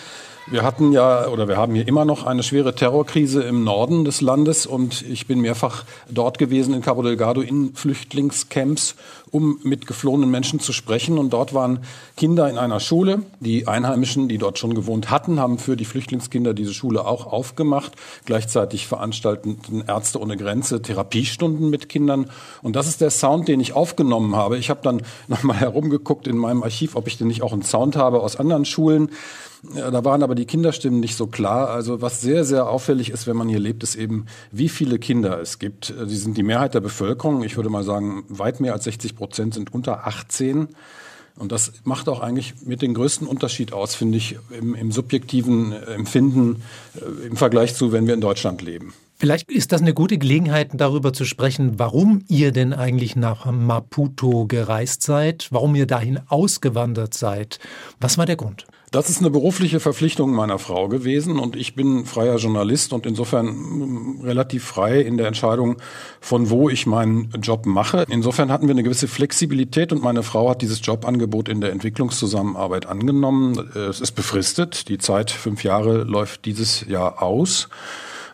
Wir 0.50 0.64
hatten 0.64 0.94
ja 0.94 1.28
oder 1.28 1.50
wir 1.50 1.58
haben 1.58 1.76
hier 1.76 1.86
immer 1.90 2.06
noch 2.06 2.26
eine 2.26 2.42
schwere 2.42 2.74
Terrorkrise 2.74 3.44
im 3.44 3.66
Norden 3.66 4.06
des 4.06 4.22
Landes 4.22 4.66
und 4.66 5.02
ich 5.02 5.28
bin 5.28 5.42
mehrfach 5.42 5.84
dort 6.10 6.38
gewesen 6.38 6.74
in 6.74 6.82
Cabo 6.82 7.04
Delgado 7.04 7.42
in 7.42 7.76
Flüchtlingscamps, 7.76 8.96
um 9.30 9.60
mit 9.64 9.88
geflohenen 9.88 10.32
Menschen 10.32 10.62
zu 10.62 10.72
sprechen. 10.72 11.18
Und 11.18 11.32
dort 11.32 11.54
waren 11.54 11.80
Kinder 12.16 12.50
in 12.50 12.58
einer 12.58 12.80
Schule. 12.80 13.24
Die 13.42 13.68
Einheimischen, 13.68 14.30
die 14.30 14.38
dort 14.38 14.58
schon 14.58 14.74
gewohnt 14.74 15.10
hatten, 15.10 15.38
haben 15.42 15.60
für 15.60 15.76
die 15.76 15.84
Flüchtlingskinder 15.84 16.54
diese 16.54 16.74
Schule 16.74 17.06
auch 17.06 17.26
aufgemacht. 17.26 17.92
Gleichzeitig 18.24 18.88
veranstalten 18.88 19.84
Ärzte 19.86 20.22
ohne 20.22 20.38
Grenze 20.38 20.82
Therapiestunden 20.82 21.70
mit 21.70 21.90
Kindern. 21.90 22.32
Und 22.62 22.78
das 22.78 22.88
ist 22.88 23.02
der 23.02 23.12
Sound, 23.12 23.50
den 23.50 23.60
ich 23.60 23.74
aufgenommen 23.74 24.38
habe. 24.38 24.58
Ich 24.58 24.70
habe 24.70 24.80
dann 24.82 25.02
nochmal 25.28 25.58
herumgeguckt 25.58 26.26
in 26.26 26.38
meinem 26.38 26.64
Archiv, 26.64 26.96
ob 26.96 27.08
ich 27.08 27.18
denn 27.18 27.28
nicht 27.28 27.42
auch 27.42 27.52
einen 27.52 27.64
Sound 27.64 27.98
habe 27.98 28.22
aus 28.22 28.38
anderen 28.38 28.64
Schulen. 28.64 29.10
Ja, 29.74 29.92
da 29.92 30.06
waren 30.06 30.24
aber 30.24 30.36
die 30.36 30.46
Kinderstimmen 30.46 31.00
nicht 31.00 31.16
so 31.16 31.28
klar. 31.28 31.70
Also 31.70 32.02
was 32.02 32.22
sehr, 32.22 32.46
sehr 32.46 32.70
auffällig 32.70 33.10
ist, 33.10 33.28
wenn 33.28 33.38
man 33.38 33.50
hier 33.50 33.60
lebt, 33.60 33.84
ist 33.84 33.96
eben, 33.96 34.26
wie 34.52 34.70
viele 34.70 35.00
Kinder 35.00 35.40
es 35.40 35.60
gibt. 35.60 35.94
Sie 36.06 36.18
sind 36.18 36.38
die 36.38 36.44
Mehrheit 36.44 36.74
der 36.74 36.80
Bevölkerung. 36.80 37.44
Ich 37.44 37.56
würde 37.56 37.70
mal 37.70 37.84
sagen, 37.84 38.24
weit 38.30 38.60
mehr 38.60 38.74
als 38.74 38.84
60 38.86 39.16
Prozent 39.16 39.54
sind 39.54 39.74
unter 39.74 40.06
18. 40.06 40.70
Und 41.38 41.52
das 41.52 41.74
macht 41.84 42.10
auch 42.10 42.20
eigentlich 42.20 42.56
mit 42.66 42.82
den 42.82 42.94
größten 42.94 43.28
Unterschied 43.28 43.74
aus, 43.74 43.94
finde 43.96 44.18
ich, 44.18 44.38
im, 44.50 44.74
im 44.74 44.92
subjektiven 44.92 45.72
Empfinden 45.72 46.64
äh, 46.96 47.28
im 47.28 47.38
Vergleich 47.38 47.76
zu, 47.76 47.92
wenn 47.92 48.08
wir 48.08 48.16
in 48.16 48.22
Deutschland 48.22 48.62
leben. 48.62 48.94
Vielleicht 49.20 49.52
ist 49.52 49.72
das 49.72 49.82
eine 49.82 49.96
gute 49.96 50.20
Gelegenheit, 50.20 50.70
darüber 50.76 51.12
zu 51.12 51.26
sprechen, 51.26 51.80
warum 51.80 52.24
ihr 52.28 52.52
denn 52.52 52.72
eigentlich 52.72 53.16
nach 53.16 53.52
Maputo 53.52 54.46
gereist 54.46 55.02
seid, 55.02 55.48
warum 55.50 55.74
ihr 55.74 55.88
dahin 55.88 56.20
ausgewandert 56.28 57.16
seid. 57.16 57.58
Was 58.00 58.20
war 58.20 58.28
der 58.28 58.36
Grund? 58.36 58.68
Das 58.92 59.10
ist 59.10 59.20
eine 59.20 59.32
berufliche 59.32 59.80
Verpflichtung 59.80 60.32
meiner 60.34 60.60
Frau 60.60 60.88
gewesen 60.88 61.40
und 61.40 61.56
ich 61.56 61.74
bin 61.74 62.06
freier 62.06 62.38
Journalist 62.38 62.94
und 62.94 63.08
insofern 63.08 63.48
mm, 63.48 64.22
relativ 64.22 64.64
frei 64.64 65.02
in 65.02 65.18
der 65.18 65.28
Entscheidung, 65.28 65.78
von 66.22 66.52
wo 66.52 66.70
ich 66.70 66.86
meinen 66.86 67.32
Job 67.42 67.66
mache. 67.66 68.06
Insofern 68.10 68.52
hatten 68.52 68.68
wir 68.68 68.76
eine 68.76 68.84
gewisse 68.84 69.08
Flexibilität 69.08 69.92
und 69.92 70.04
meine 70.04 70.22
Frau 70.22 70.52
hat 70.52 70.62
dieses 70.62 70.80
Jobangebot 70.86 71.50
in 71.50 71.60
der 71.60 71.72
Entwicklungszusammenarbeit 71.72 72.86
angenommen. 72.86 73.58
Es 73.76 74.00
ist 74.00 74.12
befristet. 74.12 74.88
Die 74.90 75.00
Zeit, 75.00 75.32
fünf 75.32 75.64
Jahre, 75.64 76.04
läuft 76.04 76.46
dieses 76.46 76.88
Jahr 76.88 77.22
aus. 77.22 77.68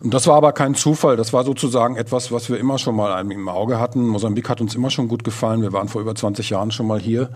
Und 0.03 0.13
das 0.13 0.27
war 0.27 0.35
aber 0.35 0.51
kein 0.51 0.75
Zufall. 0.75 1.15
Das 1.15 1.31
war 1.31 1.45
sozusagen 1.45 1.95
etwas, 1.95 2.29
was 2.31 2.49
wir 2.49 2.59
immer 2.59 2.77
schon 2.77 2.95
mal 2.95 3.31
im 3.31 3.47
Auge 3.47 3.79
hatten. 3.79 4.05
Mosambik 4.05 4.49
hat 4.49 4.59
uns 4.59 4.75
immer 4.75 4.89
schon 4.89 5.07
gut 5.07 5.23
gefallen. 5.23 5.61
Wir 5.61 5.71
waren 5.71 5.87
vor 5.87 6.01
über 6.01 6.13
20 6.13 6.49
Jahren 6.49 6.71
schon 6.71 6.87
mal 6.87 6.99
hier. 6.99 7.29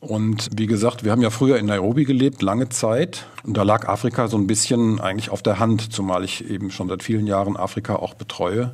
Und 0.00 0.48
wie 0.56 0.66
gesagt, 0.66 1.04
wir 1.04 1.12
haben 1.12 1.22
ja 1.22 1.30
früher 1.30 1.56
in 1.56 1.66
Nairobi 1.66 2.04
gelebt, 2.04 2.42
lange 2.42 2.68
Zeit. 2.68 3.26
Und 3.44 3.56
da 3.56 3.62
lag 3.62 3.88
Afrika 3.88 4.26
so 4.26 4.36
ein 4.36 4.48
bisschen 4.48 5.00
eigentlich 5.00 5.30
auf 5.30 5.40
der 5.40 5.60
Hand, 5.60 5.92
zumal 5.92 6.24
ich 6.24 6.50
eben 6.50 6.72
schon 6.72 6.88
seit 6.88 7.04
vielen 7.04 7.28
Jahren 7.28 7.56
Afrika 7.56 7.94
auch 7.96 8.14
betreue. 8.14 8.72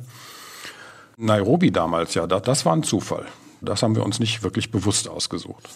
Nairobi 1.15 1.71
damals, 1.71 2.15
ja, 2.15 2.25
das 2.25 2.65
war 2.65 2.73
ein 2.73 2.83
Zufall. 2.83 3.27
Das 3.61 3.83
haben 3.83 3.95
wir 3.95 4.03
uns 4.03 4.19
nicht 4.19 4.41
wirklich 4.41 4.71
bewusst 4.71 5.07
ausgesucht. 5.07 5.69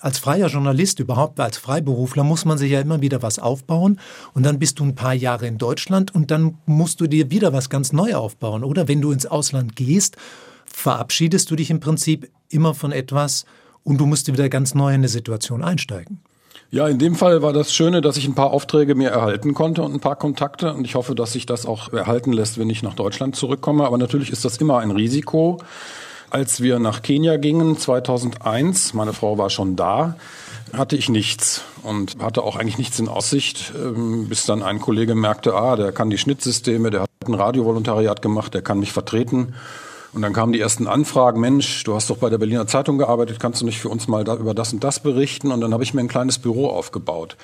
Als 0.00 0.18
freier 0.18 0.48
Journalist, 0.48 0.98
überhaupt 0.98 1.38
als 1.40 1.58
Freiberufler, 1.58 2.24
muss 2.24 2.44
man 2.44 2.58
sich 2.58 2.72
ja 2.72 2.80
immer 2.80 3.02
wieder 3.02 3.22
was 3.22 3.38
aufbauen. 3.38 4.00
Und 4.34 4.44
dann 4.44 4.58
bist 4.58 4.80
du 4.80 4.84
ein 4.84 4.94
paar 4.94 5.14
Jahre 5.14 5.46
in 5.46 5.58
Deutschland 5.58 6.14
und 6.14 6.30
dann 6.30 6.58
musst 6.66 7.00
du 7.00 7.06
dir 7.06 7.30
wieder 7.30 7.52
was 7.52 7.70
ganz 7.70 7.92
neu 7.92 8.14
aufbauen. 8.14 8.64
Oder 8.64 8.88
wenn 8.88 9.02
du 9.02 9.12
ins 9.12 9.26
Ausland 9.26 9.76
gehst, 9.76 10.16
verabschiedest 10.64 11.50
du 11.50 11.56
dich 11.56 11.70
im 11.70 11.80
Prinzip 11.80 12.30
immer 12.48 12.74
von 12.74 12.92
etwas, 12.92 13.44
und 13.84 13.98
du 13.98 14.06
musst 14.06 14.30
wieder 14.30 14.48
ganz 14.48 14.74
neu 14.74 14.90
in 14.90 15.00
eine 15.00 15.08
Situation 15.08 15.62
einsteigen. 15.62 16.20
Ja, 16.70 16.86
in 16.86 16.98
dem 16.98 17.16
Fall 17.16 17.42
war 17.42 17.52
das 17.52 17.74
Schöne, 17.74 18.00
dass 18.00 18.16
ich 18.16 18.26
ein 18.26 18.34
paar 18.34 18.52
Aufträge 18.52 18.94
mir 18.94 19.10
erhalten 19.10 19.54
konnte 19.54 19.82
und 19.82 19.92
ein 19.92 20.00
paar 20.00 20.16
Kontakte. 20.16 20.72
Und 20.72 20.84
ich 20.84 20.94
hoffe, 20.94 21.16
dass 21.16 21.32
sich 21.32 21.44
das 21.44 21.66
auch 21.66 21.92
erhalten 21.92 22.32
lässt, 22.32 22.58
wenn 22.58 22.70
ich 22.70 22.82
nach 22.82 22.94
Deutschland 22.94 23.34
zurückkomme. 23.34 23.84
Aber 23.84 23.98
natürlich 23.98 24.30
ist 24.30 24.44
das 24.44 24.58
immer 24.58 24.78
ein 24.78 24.92
Risiko. 24.92 25.58
Als 26.30 26.60
wir 26.60 26.78
nach 26.78 27.02
Kenia 27.02 27.38
gingen, 27.38 27.76
2001, 27.76 28.94
meine 28.94 29.12
Frau 29.12 29.36
war 29.36 29.50
schon 29.50 29.74
da, 29.74 30.14
hatte 30.72 30.94
ich 30.94 31.08
nichts 31.08 31.62
und 31.82 32.18
hatte 32.20 32.44
auch 32.44 32.54
eigentlich 32.54 32.78
nichts 32.78 33.00
in 33.00 33.08
Aussicht, 33.08 33.72
ähm, 33.74 34.28
bis 34.28 34.46
dann 34.46 34.62
ein 34.62 34.80
Kollege 34.80 35.16
merkte, 35.16 35.54
ah, 35.54 35.74
der 35.74 35.90
kann 35.90 36.08
die 36.08 36.18
Schnittsysteme, 36.18 36.90
der 36.90 37.02
hat 37.02 37.10
ein 37.26 37.34
Radiovolontariat 37.34 38.22
gemacht, 38.22 38.54
der 38.54 38.62
kann 38.62 38.78
mich 38.78 38.92
vertreten. 38.92 39.54
Und 40.12 40.22
dann 40.22 40.32
kamen 40.32 40.52
die 40.52 40.60
ersten 40.60 40.86
Anfragen, 40.86 41.40
Mensch, 41.40 41.82
du 41.82 41.96
hast 41.96 42.10
doch 42.10 42.18
bei 42.18 42.30
der 42.30 42.38
Berliner 42.38 42.68
Zeitung 42.68 42.98
gearbeitet, 42.98 43.40
kannst 43.40 43.60
du 43.60 43.64
nicht 43.64 43.80
für 43.80 43.88
uns 43.88 44.06
mal 44.06 44.22
da 44.22 44.36
über 44.36 44.54
das 44.54 44.72
und 44.72 44.84
das 44.84 45.00
berichten? 45.00 45.50
Und 45.50 45.60
dann 45.60 45.72
habe 45.72 45.82
ich 45.82 45.94
mir 45.94 46.00
ein 46.00 46.08
kleines 46.08 46.38
Büro 46.38 46.68
aufgebaut. 46.68 47.36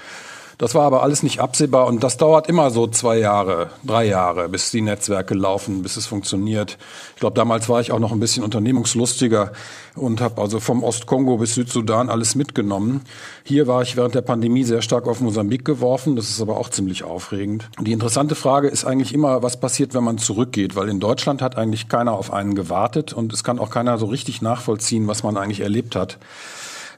Das 0.58 0.75
war 0.75 0.84
aber 0.84 1.02
alles 1.02 1.22
nicht 1.22 1.40
absehbar 1.40 1.86
und 1.86 2.02
das 2.02 2.16
dauert 2.16 2.48
immer 2.48 2.70
so 2.70 2.86
zwei 2.86 3.18
Jahre, 3.18 3.68
drei 3.84 4.06
Jahre, 4.06 4.48
bis 4.48 4.70
die 4.70 4.80
Netzwerke 4.80 5.34
laufen, 5.34 5.82
bis 5.82 5.98
es 5.98 6.06
funktioniert. 6.06 6.78
Ich 7.14 7.20
glaube, 7.20 7.34
damals 7.34 7.68
war 7.68 7.82
ich 7.82 7.92
auch 7.92 7.98
noch 7.98 8.10
ein 8.10 8.20
bisschen 8.20 8.42
unternehmungslustiger 8.42 9.52
und 9.96 10.22
habe 10.22 10.40
also 10.40 10.58
vom 10.58 10.82
Ostkongo 10.82 11.36
bis 11.36 11.54
Südsudan 11.54 12.08
alles 12.08 12.34
mitgenommen. 12.36 13.02
Hier 13.44 13.66
war 13.66 13.82
ich 13.82 13.98
während 13.98 14.14
der 14.14 14.22
Pandemie 14.22 14.64
sehr 14.64 14.80
stark 14.80 15.06
auf 15.06 15.20
Mosambik 15.20 15.64
geworfen. 15.66 16.16
Das 16.16 16.30
ist 16.30 16.40
aber 16.40 16.56
auch 16.56 16.70
ziemlich 16.70 17.04
aufregend. 17.04 17.68
Die 17.78 17.92
interessante 17.92 18.34
Frage 18.34 18.68
ist 18.68 18.86
eigentlich 18.86 19.12
immer, 19.12 19.42
was 19.42 19.60
passiert, 19.60 19.92
wenn 19.92 20.04
man 20.04 20.16
zurückgeht, 20.16 20.75
weil 20.75 20.88
in 20.88 21.00
Deutschland 21.00 21.42
hat 21.42 21.58
eigentlich 21.58 21.88
keiner 21.88 22.12
auf 22.12 22.32
einen 22.32 22.54
gewartet 22.54 23.12
und 23.12 23.30
es 23.34 23.44
kann 23.44 23.58
auch 23.58 23.68
keiner 23.68 23.98
so 23.98 24.06
richtig 24.06 24.40
nachvollziehen, 24.40 25.06
was 25.06 25.22
man 25.22 25.36
eigentlich 25.36 25.60
erlebt 25.60 25.96
hat. 25.96 26.16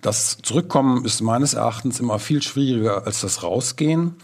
Das 0.02 0.38
Zurückkommen 0.42 1.04
ist 1.04 1.20
meines 1.20 1.54
Erachtens 1.54 2.00
immer 2.00 2.18
viel 2.18 2.42
schwieriger 2.42 3.06
als 3.06 3.20
das 3.20 3.42
Rausgehen. 3.42 4.16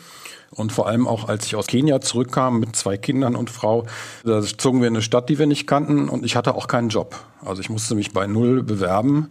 Und 0.50 0.70
vor 0.70 0.86
allem 0.86 1.08
auch, 1.08 1.28
als 1.28 1.46
ich 1.46 1.56
aus 1.56 1.66
Kenia 1.66 2.00
zurückkam 2.00 2.60
mit 2.60 2.76
zwei 2.76 2.96
Kindern 2.96 3.34
und 3.34 3.50
Frau, 3.50 3.86
da 4.24 4.40
zogen 4.40 4.80
wir 4.80 4.88
in 4.88 4.94
eine 4.94 5.02
Stadt, 5.02 5.28
die 5.28 5.38
wir 5.38 5.46
nicht 5.46 5.66
kannten 5.66 6.08
und 6.08 6.24
ich 6.24 6.36
hatte 6.36 6.54
auch 6.54 6.68
keinen 6.68 6.90
Job. 6.90 7.18
Also 7.44 7.60
ich 7.60 7.70
musste 7.70 7.96
mich 7.96 8.12
bei 8.12 8.28
Null 8.28 8.62
bewerben 8.62 9.30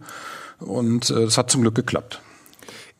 und 0.58 1.08
äh, 1.08 1.22
es 1.22 1.38
hat 1.38 1.50
zum 1.50 1.62
Glück 1.62 1.74
geklappt. 1.74 2.20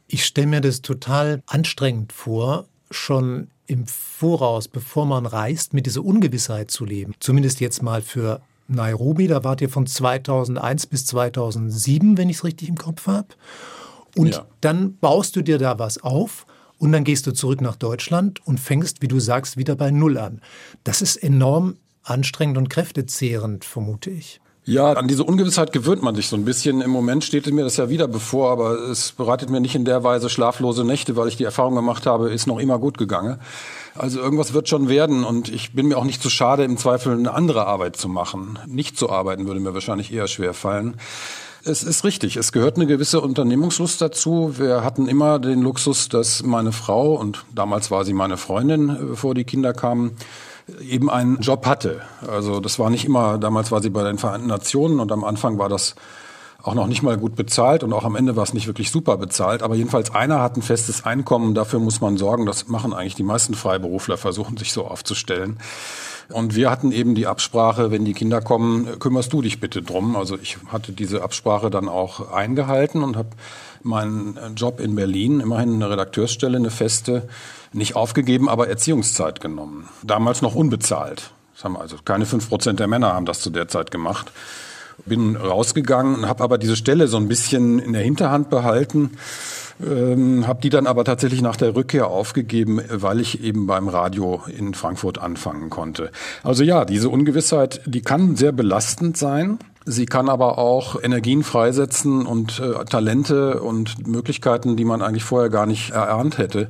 Ich 0.07 0.25
stelle 0.25 0.47
mir 0.47 0.61
das 0.63 0.81
total 0.81 1.43
anstrengend 1.47 2.13
vor, 2.13 2.67
schon 2.91 3.49
im 3.67 3.87
Voraus, 3.87 4.69
bevor 4.69 5.07
man 5.07 5.27
reist, 5.27 5.75
mit 5.75 5.87
dieser 5.87 6.05
Ungewissheit 6.05 6.71
zu 6.71 6.85
leben. 6.85 7.15
Zumindest 7.21 7.61
jetzt 7.61 7.83
mal 7.83 8.03
für 8.03 8.41
Nairobi, 8.67 9.27
da 9.27 9.45
wart 9.45 9.61
ihr 9.61 9.69
von 9.69 9.87
2001 9.87 10.87
bis 10.87 11.07
2007, 11.07 12.17
wenn 12.17 12.29
ich 12.29 12.39
es 12.39 12.45
richtig 12.45 12.69
im 12.69 12.77
Kopf 12.77 13.07
habe. 13.07 13.29
Und 14.17 14.35
ja. 14.35 14.47
dann 14.61 14.97
baust 14.99 15.37
du 15.37 15.43
dir 15.43 15.59
da 15.59 15.79
was 15.79 16.03
auf 16.03 16.47
und 16.79 16.93
dann 16.93 17.05
gehst 17.05 17.27
du 17.27 17.33
zurück 17.33 17.61
nach 17.61 17.77
Deutschland 17.77 18.47
und 18.47 18.61
fängst, 18.61 19.03
wie 19.03 19.09
du 19.09 19.21
sagst, 19.21 19.57
wieder 19.57 19.77
bei 19.77 19.91
Null 19.91 20.19
an. 20.19 20.41
Das 20.85 21.03
ist 21.03 21.17
enorm 21.17 21.77
anstrengend 22.03 22.59
und 22.59 22.69
kräftezehrend, 22.69 23.65
vermute 23.65 24.11
ich. 24.11 24.41
Ja, 24.67 24.95
an 24.95 25.09
diese 25.09 25.25
Ungewissheit 25.25 25.73
gewöhnt 25.73 26.03
man 26.03 26.15
sich 26.15 26.29
so 26.29 26.37
ein 26.37 26.47
bisschen. 26.47 26.81
Im 26.81 26.91
Moment 26.91 27.23
steht 27.23 27.47
mir 27.53 27.65
das 27.65 27.77
ja 27.77 27.91
wieder 27.91 28.09
bevor, 28.09 28.51
aber 28.51 28.79
es 28.89 29.13
bereitet 29.13 29.51
mir 29.51 29.61
nicht 29.61 29.75
in 29.75 29.85
der 29.85 30.05
Weise 30.05 30.31
schlaflose 30.31 30.85
Nächte, 30.85 31.17
weil 31.17 31.29
ich 31.29 31.37
die 31.37 31.45
Erfahrung 31.45 31.75
gemacht 31.75 32.07
habe, 32.07 32.31
ist 32.31 32.47
noch 32.47 32.59
immer 32.59 32.79
gut 32.79 32.97
gegangen. 32.97 33.39
Also 33.95 34.21
irgendwas 34.21 34.55
wird 34.55 34.71
schon 34.71 34.89
werden 34.89 35.23
und 35.23 35.51
ich 35.51 35.75
bin 35.75 35.87
mir 35.87 35.99
auch 35.99 36.05
nicht 36.05 36.23
zu 36.23 36.31
schade, 36.31 36.65
im 36.65 36.79
Zweifel 36.79 37.13
eine 37.13 37.35
andere 37.35 37.67
Arbeit 37.67 37.97
zu 37.97 38.09
machen. 38.09 38.59
Nicht 38.67 38.99
zu 38.99 39.11
arbeiten 39.11 39.47
würde 39.47 39.61
mir 39.61 39.75
wahrscheinlich 39.75 40.11
eher 40.11 40.29
schwer 40.29 40.55
fallen. 40.55 40.97
Es 41.67 41.83
ist 41.83 42.05
richtig, 42.05 42.37
es 42.37 42.51
gehört 42.51 42.77
eine 42.77 42.87
gewisse 42.87 43.21
Unternehmungslust 43.21 44.01
dazu. 44.01 44.55
Wir 44.59 44.83
hatten 44.83 45.09
immer 45.09 45.39
den 45.39 45.61
Luxus, 45.61 46.09
dass 46.09 46.43
meine 46.43 46.73
Frau, 46.73 47.15
und 47.15 47.45
damals 47.55 47.91
war 47.91 48.07
sie 48.07 48.15
meine 48.15 48.39
Freundin, 48.39 48.97
bevor 49.09 49.35
die 49.35 49.45
Kinder 49.45 49.75
kamen, 49.75 50.17
eben 50.81 51.11
einen 51.11 51.41
Job 51.41 51.67
hatte. 51.67 52.03
Also 52.27 52.61
das 52.61 52.79
war 52.79 52.91
nicht 52.91 53.05
immer, 53.05 53.39
damals 53.39 53.71
war 53.71 53.83
sie 53.83 53.91
bei 53.91 54.05
den 54.05 54.19
Vereinten 54.19 54.47
Nationen 54.47 55.01
und 55.01 55.13
am 55.13 55.25
Anfang 55.25 55.59
war 55.59 55.69
das 55.69 55.95
auch 56.63 56.75
noch 56.75 56.87
nicht 56.87 57.03
mal 57.03 57.19
gut 57.19 57.37
bezahlt 57.37 57.83
und 57.83 57.93
auch 57.93 58.05
am 58.05 58.17
Ende 58.17 58.37
war 58.37 58.43
es 58.43 58.55
nicht 58.55 58.67
wirklich 58.67 58.91
super 58.91 59.19
bezahlt. 59.19 59.63
Aber 59.63 59.75
jedenfalls 59.75 60.15
einer 60.15 60.41
hat 60.41 60.57
ein 60.57 60.63
festes 60.63 61.05
Einkommen. 61.05 61.55
Dafür 61.55 61.79
muss 61.79 62.01
man 62.01 62.17
sorgen. 62.17 62.47
Das 62.47 62.69
machen 62.69 62.95
eigentlich 62.95 63.15
die 63.15 63.23
meisten 63.23 63.53
Freiberufler, 63.55 64.17
versuchen 64.17 64.57
sich 64.57 64.73
so 64.73 64.87
aufzustellen. 64.87 65.59
Und 66.31 66.55
wir 66.55 66.71
hatten 66.71 66.91
eben 66.91 67.15
die 67.15 67.27
Absprache, 67.27 67.91
wenn 67.91 68.07
die 68.07 68.15
Kinder 68.15 68.41
kommen, 68.41 68.99
kümmerst 68.99 69.31
du 69.35 69.43
dich 69.43 69.61
bitte 69.61 69.83
drum. 69.83 70.17
Also 70.17 70.39
ich 70.41 70.57
hatte 70.69 70.93
diese 70.93 71.23
Absprache 71.23 71.69
dann 71.69 71.87
auch 71.87 72.33
eingehalten 72.33 73.03
und 73.03 73.17
habe 73.17 73.29
meinen 73.83 74.39
Job 74.57 74.81
in 74.81 74.95
Berlin, 74.95 75.41
immerhin 75.41 75.75
eine 75.75 75.91
Redakteursstelle, 75.91 76.57
eine 76.57 76.71
feste, 76.71 77.29
nicht 77.75 77.97
aufgegeben, 77.97 78.49
aber 78.49 78.69
Erziehungszeit 78.69 79.41
genommen. 79.41 79.89
Damals 80.03 80.43
noch 80.43 80.55
unbezahlt. 80.55 81.31
Das 81.55 81.65
haben 81.65 81.77
also 81.77 81.97
keine 82.05 82.27
fünf 82.27 82.49
Prozent 82.49 82.81
der 82.81 82.89
Männer 82.89 83.13
haben 83.13 83.27
das 83.27 83.41
zu 83.41 83.51
der 83.51 83.69
Zeit 83.69 83.91
gemacht 83.91 84.33
bin 85.07 85.37
rausgegangen 85.37 86.17
und 86.17 86.29
habe 86.29 86.43
aber 86.43 86.59
diese 86.59 86.77
Stelle 86.77 87.09
so 87.09 87.17
ein 87.17 87.29
bisschen 87.29 87.79
in 87.79 87.93
der 87.93 88.03
Hinterhand 88.03 88.51
behalten. 88.51 89.13
Ähm, 89.85 90.47
habe 90.47 90.61
die 90.61 90.71
dann 90.71 90.87
aber 90.87 91.05
tatsächlich 91.05 91.43
nach 91.43 91.57
der 91.57 91.75
Rückkehr 91.75 92.07
aufgegeben, 92.07 92.81
weil 92.91 93.19
ich 93.19 93.43
eben 93.43 93.67
beim 93.67 93.89
Radio 93.89 94.43
in 94.47 94.73
Frankfurt 94.73 95.19
anfangen 95.19 95.69
konnte. 95.69 96.13
Also 96.45 96.63
ja, 96.63 96.85
diese 96.85 97.09
Ungewissheit, 97.09 97.81
die 97.85 98.01
kann 98.01 98.37
sehr 98.37 98.53
belastend 98.53 99.17
sein. 99.17 99.59
Sie 99.85 100.07
kann 100.07 100.29
aber 100.29 100.59
auch 100.59 101.03
Energien 101.03 101.43
freisetzen 101.43 102.25
und 102.25 102.61
äh, 102.61 102.85
Talente 102.85 103.61
und 103.61 104.07
Möglichkeiten, 104.07 104.77
die 104.77 104.85
man 104.85 105.03
eigentlich 105.03 105.25
vorher 105.25 105.51
gar 105.51 105.67
nicht 105.67 105.91
erahnt 105.91 106.39
hätte. 106.39 106.69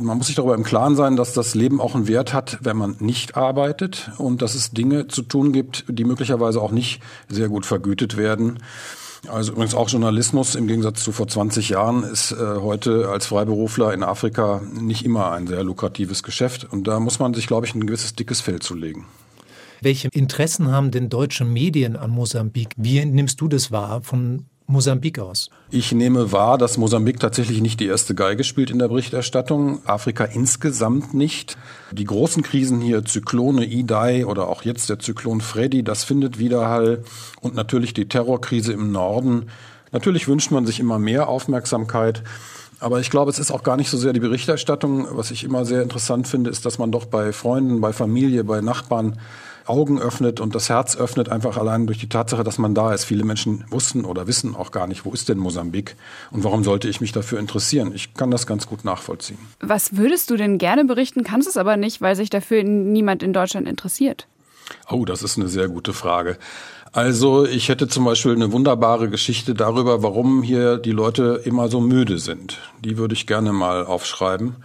Man 0.00 0.18
muss 0.18 0.28
sich 0.28 0.36
darüber 0.36 0.54
im 0.54 0.64
Klaren 0.64 0.96
sein, 0.96 1.16
dass 1.16 1.32
das 1.32 1.54
Leben 1.54 1.80
auch 1.80 1.94
einen 1.94 2.08
Wert 2.08 2.32
hat, 2.32 2.58
wenn 2.62 2.76
man 2.76 2.96
nicht 3.00 3.36
arbeitet 3.36 4.10
und 4.18 4.42
dass 4.42 4.54
es 4.54 4.70
Dinge 4.70 5.08
zu 5.08 5.22
tun 5.22 5.52
gibt, 5.52 5.84
die 5.88 6.04
möglicherweise 6.04 6.60
auch 6.60 6.72
nicht 6.72 7.02
sehr 7.28 7.48
gut 7.48 7.66
vergütet 7.66 8.16
werden. 8.16 8.58
Also 9.28 9.52
übrigens 9.52 9.74
auch 9.74 9.88
Journalismus 9.88 10.54
im 10.54 10.66
Gegensatz 10.66 11.04
zu 11.04 11.12
vor 11.12 11.28
20 11.28 11.68
Jahren 11.68 12.04
ist 12.04 12.32
äh, 12.32 12.36
heute 12.36 13.10
als 13.10 13.26
Freiberufler 13.26 13.92
in 13.92 14.02
Afrika 14.02 14.62
nicht 14.72 15.04
immer 15.04 15.32
ein 15.32 15.46
sehr 15.46 15.62
lukratives 15.62 16.22
Geschäft. 16.22 16.66
Und 16.70 16.88
da 16.88 17.00
muss 17.00 17.18
man 17.18 17.34
sich, 17.34 17.46
glaube 17.46 17.66
ich, 17.66 17.74
ein 17.74 17.86
gewisses 17.86 18.14
dickes 18.14 18.40
Feld 18.40 18.62
zulegen. 18.62 19.04
Welche 19.82 20.08
Interessen 20.12 20.70
haben 20.70 20.90
denn 20.90 21.08
deutsche 21.08 21.44
Medien 21.44 21.96
an 21.96 22.10
Mosambik? 22.10 22.70
Wie 22.76 23.04
nimmst 23.04 23.40
du 23.40 23.48
das 23.48 23.70
wahr 23.70 24.02
von 24.02 24.46
Mosambik 24.70 25.18
aus? 25.18 25.50
Ich 25.70 25.92
nehme 25.92 26.32
wahr, 26.32 26.56
dass 26.56 26.78
Mosambik 26.78 27.20
tatsächlich 27.20 27.60
nicht 27.60 27.80
die 27.80 27.86
erste 27.86 28.14
Geige 28.14 28.44
spielt 28.44 28.70
in 28.70 28.78
der 28.78 28.88
Berichterstattung, 28.88 29.86
Afrika 29.86 30.24
insgesamt 30.24 31.12
nicht. 31.12 31.58
Die 31.92 32.04
großen 32.04 32.42
Krisen 32.42 32.80
hier, 32.80 33.04
Zyklone 33.04 33.64
Idai 33.64 34.24
oder 34.26 34.48
auch 34.48 34.62
jetzt 34.62 34.88
der 34.88 34.98
Zyklon 34.98 35.40
Freddy, 35.40 35.82
das 35.82 36.04
findet 36.04 36.38
Widerhall 36.38 37.04
und 37.40 37.54
natürlich 37.54 37.94
die 37.94 38.08
Terrorkrise 38.08 38.72
im 38.72 38.92
Norden. 38.92 39.46
Natürlich 39.92 40.28
wünscht 40.28 40.50
man 40.50 40.66
sich 40.66 40.80
immer 40.80 40.98
mehr 40.98 41.28
Aufmerksamkeit. 41.28 42.22
Aber 42.78 42.98
ich 42.98 43.10
glaube, 43.10 43.30
es 43.30 43.38
ist 43.38 43.50
auch 43.50 43.62
gar 43.62 43.76
nicht 43.76 43.90
so 43.90 43.98
sehr 43.98 44.14
die 44.14 44.20
Berichterstattung. 44.20 45.06
Was 45.10 45.30
ich 45.30 45.44
immer 45.44 45.66
sehr 45.66 45.82
interessant 45.82 46.26
finde, 46.26 46.48
ist, 46.48 46.64
dass 46.64 46.78
man 46.78 46.90
doch 46.90 47.04
bei 47.04 47.32
Freunden, 47.32 47.82
bei 47.82 47.92
Familie, 47.92 48.42
bei 48.42 48.62
Nachbarn 48.62 49.18
Augen 49.70 50.00
öffnet 50.00 50.40
und 50.40 50.54
das 50.54 50.68
Herz 50.68 50.96
öffnet, 50.96 51.28
einfach 51.28 51.56
allein 51.56 51.86
durch 51.86 51.98
die 51.98 52.08
Tatsache, 52.08 52.44
dass 52.44 52.58
man 52.58 52.74
da 52.74 52.92
ist. 52.92 53.04
Viele 53.04 53.24
Menschen 53.24 53.64
wussten 53.70 54.04
oder 54.04 54.26
wissen 54.26 54.54
auch 54.54 54.72
gar 54.72 54.86
nicht, 54.86 55.04
wo 55.04 55.12
ist 55.12 55.28
denn 55.28 55.38
Mosambik 55.38 55.96
und 56.30 56.44
warum 56.44 56.64
sollte 56.64 56.88
ich 56.88 57.00
mich 57.00 57.12
dafür 57.12 57.38
interessieren. 57.38 57.92
Ich 57.94 58.14
kann 58.14 58.30
das 58.30 58.46
ganz 58.46 58.66
gut 58.66 58.84
nachvollziehen. 58.84 59.38
Was 59.60 59.96
würdest 59.96 60.30
du 60.30 60.36
denn 60.36 60.58
gerne 60.58 60.84
berichten, 60.84 61.24
kannst 61.24 61.48
es 61.48 61.56
aber 61.56 61.76
nicht, 61.76 62.00
weil 62.00 62.16
sich 62.16 62.28
dafür 62.28 62.62
niemand 62.64 63.22
in 63.22 63.32
Deutschland 63.32 63.68
interessiert? 63.68 64.26
Oh, 64.88 65.04
das 65.04 65.22
ist 65.22 65.38
eine 65.38 65.48
sehr 65.48 65.68
gute 65.68 65.92
Frage. 65.92 66.36
Also 66.92 67.46
ich 67.46 67.68
hätte 67.68 67.86
zum 67.86 68.04
Beispiel 68.04 68.32
eine 68.32 68.50
wunderbare 68.50 69.08
Geschichte 69.08 69.54
darüber, 69.54 70.02
warum 70.02 70.42
hier 70.42 70.76
die 70.76 70.90
Leute 70.90 71.40
immer 71.44 71.68
so 71.68 71.80
müde 71.80 72.18
sind. 72.18 72.58
Die 72.84 72.98
würde 72.98 73.14
ich 73.14 73.28
gerne 73.28 73.52
mal 73.52 73.86
aufschreiben. 73.86 74.56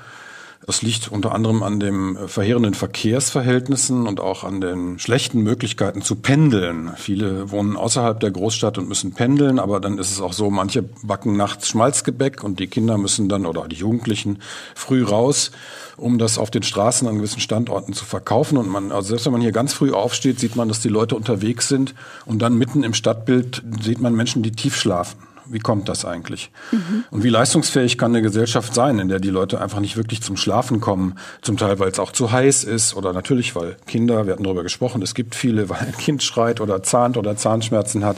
Das 0.65 0.81
liegt 0.81 1.11
unter 1.11 1.31
anderem 1.31 1.61
an 1.61 1.79
den 1.79 2.17
verheerenden 2.27 2.73
Verkehrsverhältnissen 2.73 4.07
und 4.07 4.19
auch 4.19 4.43
an 4.43 4.61
den 4.61 4.97
schlechten 4.97 5.41
Möglichkeiten 5.41 6.01
zu 6.01 6.15
pendeln. 6.15 6.91
Viele 6.95 7.51
wohnen 7.51 7.77
außerhalb 7.77 8.19
der 8.19 8.31
Großstadt 8.31 8.79
und 8.79 8.89
müssen 8.89 9.13
pendeln, 9.13 9.59
aber 9.59 9.79
dann 9.79 9.99
ist 9.99 10.09
es 10.09 10.21
auch 10.21 10.33
so, 10.33 10.49
manche 10.49 10.81
backen 10.81 11.37
nachts 11.37 11.69
Schmalzgebäck 11.69 12.43
und 12.43 12.59
die 12.59 12.65
Kinder 12.65 12.97
müssen 12.97 13.29
dann 13.29 13.45
oder 13.45 13.67
die 13.67 13.75
Jugendlichen 13.75 14.39
früh 14.73 15.03
raus, 15.03 15.51
um 15.97 16.17
das 16.17 16.39
auf 16.39 16.49
den 16.49 16.63
Straßen 16.63 17.07
an 17.07 17.17
gewissen 17.17 17.41
Standorten 17.41 17.93
zu 17.93 18.03
verkaufen. 18.03 18.57
Und 18.57 18.67
man, 18.67 18.91
also 18.91 19.09
selbst 19.09 19.25
wenn 19.27 19.33
man 19.33 19.41
hier 19.41 19.51
ganz 19.51 19.71
früh 19.73 19.91
aufsteht, 19.91 20.39
sieht 20.39 20.55
man, 20.55 20.67
dass 20.67 20.79
die 20.79 20.89
Leute 20.89 21.15
unterwegs 21.15 21.67
sind 21.67 21.93
und 22.25 22.39
dann 22.39 22.57
mitten 22.57 22.83
im 22.83 22.95
Stadtbild 22.95 23.61
sieht 23.81 24.01
man 24.01 24.15
Menschen, 24.15 24.41
die 24.41 24.51
tief 24.51 24.75
schlafen. 24.75 25.19
Wie 25.47 25.59
kommt 25.59 25.89
das 25.89 26.05
eigentlich? 26.05 26.51
Mhm. 26.71 27.03
Und 27.11 27.23
wie 27.23 27.29
leistungsfähig 27.29 27.97
kann 27.97 28.11
eine 28.11 28.21
Gesellschaft 28.21 28.73
sein, 28.73 28.99
in 28.99 29.09
der 29.09 29.19
die 29.19 29.29
Leute 29.29 29.61
einfach 29.61 29.79
nicht 29.79 29.97
wirklich 29.97 30.21
zum 30.21 30.37
Schlafen 30.37 30.81
kommen? 30.81 31.17
Zum 31.41 31.57
Teil, 31.57 31.79
weil 31.79 31.89
es 31.89 31.99
auch 31.99 32.11
zu 32.11 32.31
heiß 32.31 32.63
ist 32.63 32.95
oder 32.95 33.13
natürlich, 33.13 33.55
weil 33.55 33.77
Kinder, 33.87 34.25
wir 34.25 34.33
hatten 34.33 34.43
darüber 34.43 34.63
gesprochen, 34.63 35.01
es 35.01 35.13
gibt 35.13 35.35
viele, 35.35 35.69
weil 35.69 35.79
ein 35.79 35.97
Kind 35.97 36.23
schreit 36.23 36.61
oder 36.61 36.83
zahnt 36.83 37.17
oder 37.17 37.35
Zahnschmerzen 37.35 38.05
hat. 38.05 38.17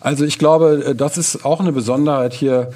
Also 0.00 0.24
ich 0.24 0.38
glaube, 0.38 0.84
äh, 0.88 0.94
das 0.94 1.18
ist 1.18 1.44
auch 1.44 1.60
eine 1.60 1.72
Besonderheit 1.72 2.32
hier 2.32 2.70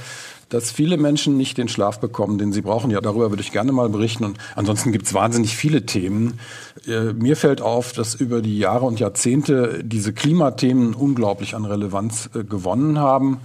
dass 0.51 0.73
viele 0.73 0.97
Menschen 0.97 1.37
nicht 1.37 1.57
den 1.57 1.69
Schlaf 1.69 2.01
bekommen, 2.01 2.37
den 2.37 2.53
sie 2.53 2.61
brauchen. 2.61 2.91
Ja, 2.91 3.01
darüber 3.01 3.31
würde 3.31 3.43
ich 3.43 3.53
gerne 3.53 3.73
mal 3.73 3.89
berichten. 3.89 4.25
Und 4.25 4.39
ansonsten 4.57 4.93
gibt 4.93 5.07
es 5.07 5.15
wahnsinnig 5.15 5.57
viele 5.57 5.87
Themen. 5.87 6.41
Äh, 6.87 7.13
mir 7.15 7.37
fällt 7.37 7.63
auf, 7.63 7.93
dass 7.93 8.17
über 8.17 8.43
die 8.43 8.59
Jahre 8.59 8.85
und 8.85 9.01
Jahrzehnte 9.01 9.81
diese 9.83 10.13
Klimathemen 10.13 10.95
unglaublich 10.95 11.55
an 11.55 11.65
Relevanz 11.65 12.31
äh, 12.35 12.43
gewonnen 12.43 12.99
haben. 12.99 13.41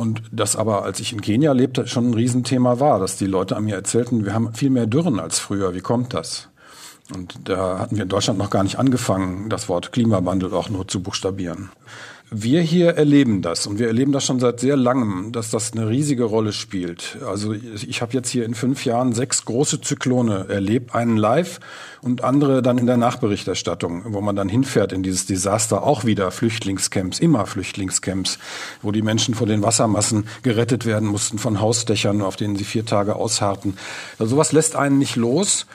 Und 0.00 0.22
das 0.32 0.56
aber, 0.56 0.82
als 0.82 0.98
ich 0.98 1.12
in 1.12 1.20
Kenia 1.20 1.52
lebte, 1.52 1.86
schon 1.86 2.08
ein 2.08 2.14
Riesenthema 2.14 2.80
war, 2.80 2.98
dass 2.98 3.18
die 3.18 3.26
Leute 3.26 3.54
an 3.54 3.64
mir 3.64 3.74
erzählten, 3.74 4.24
wir 4.24 4.32
haben 4.32 4.54
viel 4.54 4.70
mehr 4.70 4.86
Dürren 4.86 5.20
als 5.20 5.38
früher. 5.38 5.74
Wie 5.74 5.82
kommt 5.82 6.14
das? 6.14 6.48
Und 7.14 7.38
da 7.44 7.78
hatten 7.78 7.96
wir 7.96 8.04
in 8.04 8.08
Deutschland 8.08 8.38
noch 8.38 8.48
gar 8.48 8.62
nicht 8.62 8.78
angefangen, 8.78 9.50
das 9.50 9.68
Wort 9.68 9.92
Klimawandel 9.92 10.54
auch 10.54 10.70
nur 10.70 10.88
zu 10.88 11.02
buchstabieren. 11.02 11.68
Wir 12.30 12.60
hier 12.62 12.90
erleben 12.90 13.42
das 13.42 13.66
und 13.66 13.80
wir 13.80 13.88
erleben 13.88 14.12
das 14.12 14.24
schon 14.24 14.38
seit 14.38 14.60
sehr 14.60 14.76
langem, 14.76 15.32
dass 15.32 15.50
das 15.50 15.72
eine 15.72 15.88
riesige 15.88 16.24
Rolle 16.24 16.52
spielt. 16.52 17.18
Also 17.26 17.52
ich 17.52 18.02
habe 18.02 18.12
jetzt 18.12 18.28
hier 18.28 18.44
in 18.44 18.54
fünf 18.54 18.84
Jahren 18.84 19.12
sechs 19.12 19.44
große 19.44 19.80
Zyklone 19.80 20.46
erlebt, 20.48 20.94
einen 20.94 21.16
live 21.16 21.58
und 22.02 22.22
andere 22.22 22.62
dann 22.62 22.78
in 22.78 22.86
der 22.86 22.96
Nachberichterstattung, 22.96 24.04
wo 24.14 24.20
man 24.20 24.36
dann 24.36 24.48
hinfährt 24.48 24.92
in 24.92 25.02
dieses 25.02 25.26
Desaster, 25.26 25.82
auch 25.82 26.04
wieder 26.04 26.30
Flüchtlingscamps, 26.30 27.18
immer 27.18 27.46
Flüchtlingscamps, 27.46 28.38
wo 28.80 28.92
die 28.92 29.02
Menschen 29.02 29.34
vor 29.34 29.48
den 29.48 29.62
Wassermassen 29.62 30.28
gerettet 30.42 30.86
werden 30.86 31.08
mussten 31.08 31.38
von 31.38 31.60
Hausdächern, 31.60 32.22
auf 32.22 32.36
denen 32.36 32.54
sie 32.54 32.64
vier 32.64 32.86
Tage 32.86 33.16
ausharrten. 33.16 33.76
Also 34.18 34.36
sowas 34.36 34.52
lässt 34.52 34.76
einen 34.76 34.98
nicht 34.98 35.16
los. 35.16 35.66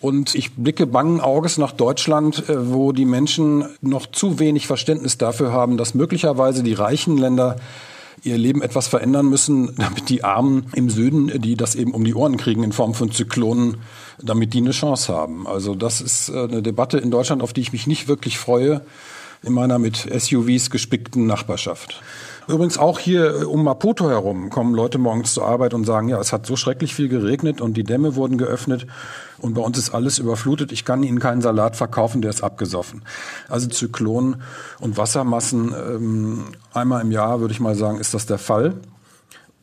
Und 0.00 0.34
ich 0.34 0.54
blicke 0.54 0.86
bangen 0.86 1.20
Auges 1.20 1.58
nach 1.58 1.72
Deutschland, 1.72 2.48
äh, 2.48 2.72
wo 2.72 2.92
die 2.92 3.04
Menschen 3.04 3.64
noch 3.80 4.06
zu 4.06 4.38
wenig 4.38 4.66
Verständnis 4.66 5.18
dafür 5.18 5.52
haben, 5.52 5.76
dass 5.76 5.94
möglicherweise 5.94 6.62
die 6.62 6.74
reichen 6.74 7.16
Länder 7.16 7.56
ihr 8.22 8.38
Leben 8.38 8.62
etwas 8.62 8.88
verändern 8.88 9.26
müssen, 9.28 9.74
damit 9.78 10.08
die 10.08 10.24
Armen 10.24 10.66
im 10.74 10.90
Süden, 10.90 11.40
die 11.40 11.56
das 11.56 11.74
eben 11.74 11.92
um 11.92 12.04
die 12.04 12.14
Ohren 12.14 12.36
kriegen 12.36 12.62
in 12.62 12.72
Form 12.72 12.94
von 12.94 13.10
Zyklonen, 13.10 13.78
damit 14.22 14.54
die 14.54 14.58
eine 14.58 14.72
Chance 14.72 15.12
haben. 15.12 15.46
Also 15.46 15.74
das 15.74 16.00
ist 16.00 16.28
äh, 16.28 16.44
eine 16.44 16.62
Debatte 16.62 16.98
in 16.98 17.10
Deutschland, 17.10 17.42
auf 17.42 17.52
die 17.52 17.60
ich 17.60 17.72
mich 17.72 17.86
nicht 17.86 18.08
wirklich 18.08 18.38
freue 18.38 18.82
in 19.42 19.52
meiner 19.52 19.78
mit 19.78 19.96
SUVs 19.96 20.70
gespickten 20.70 21.26
Nachbarschaft. 21.26 22.02
Übrigens 22.48 22.78
auch 22.78 23.00
hier 23.00 23.42
äh, 23.42 23.44
um 23.44 23.64
Maputo 23.64 24.08
herum 24.08 24.50
kommen 24.50 24.74
Leute 24.74 24.98
morgens 24.98 25.34
zur 25.34 25.46
Arbeit 25.46 25.74
und 25.74 25.84
sagen, 25.84 26.08
ja, 26.08 26.20
es 26.20 26.32
hat 26.32 26.46
so 26.46 26.54
schrecklich 26.56 26.94
viel 26.94 27.08
geregnet 27.08 27.60
und 27.60 27.76
die 27.76 27.82
Dämme 27.82 28.14
wurden 28.14 28.38
geöffnet 28.38 28.86
und 29.38 29.54
bei 29.54 29.60
uns 29.60 29.78
ist 29.78 29.90
alles 29.90 30.18
überflutet. 30.18 30.70
Ich 30.70 30.84
kann 30.84 31.02
Ihnen 31.02 31.18
keinen 31.18 31.42
Salat 31.42 31.76
verkaufen, 31.76 32.22
der 32.22 32.30
ist 32.30 32.42
abgesoffen. 32.42 33.02
Also 33.48 33.68
Zyklonen 33.68 34.42
und 34.80 34.96
Wassermassen 34.96 35.74
ähm, 35.74 36.44
einmal 36.72 37.02
im 37.02 37.10
Jahr, 37.10 37.40
würde 37.40 37.52
ich 37.52 37.60
mal 37.60 37.74
sagen, 37.74 37.98
ist 37.98 38.14
das 38.14 38.26
der 38.26 38.38
Fall. 38.38 38.74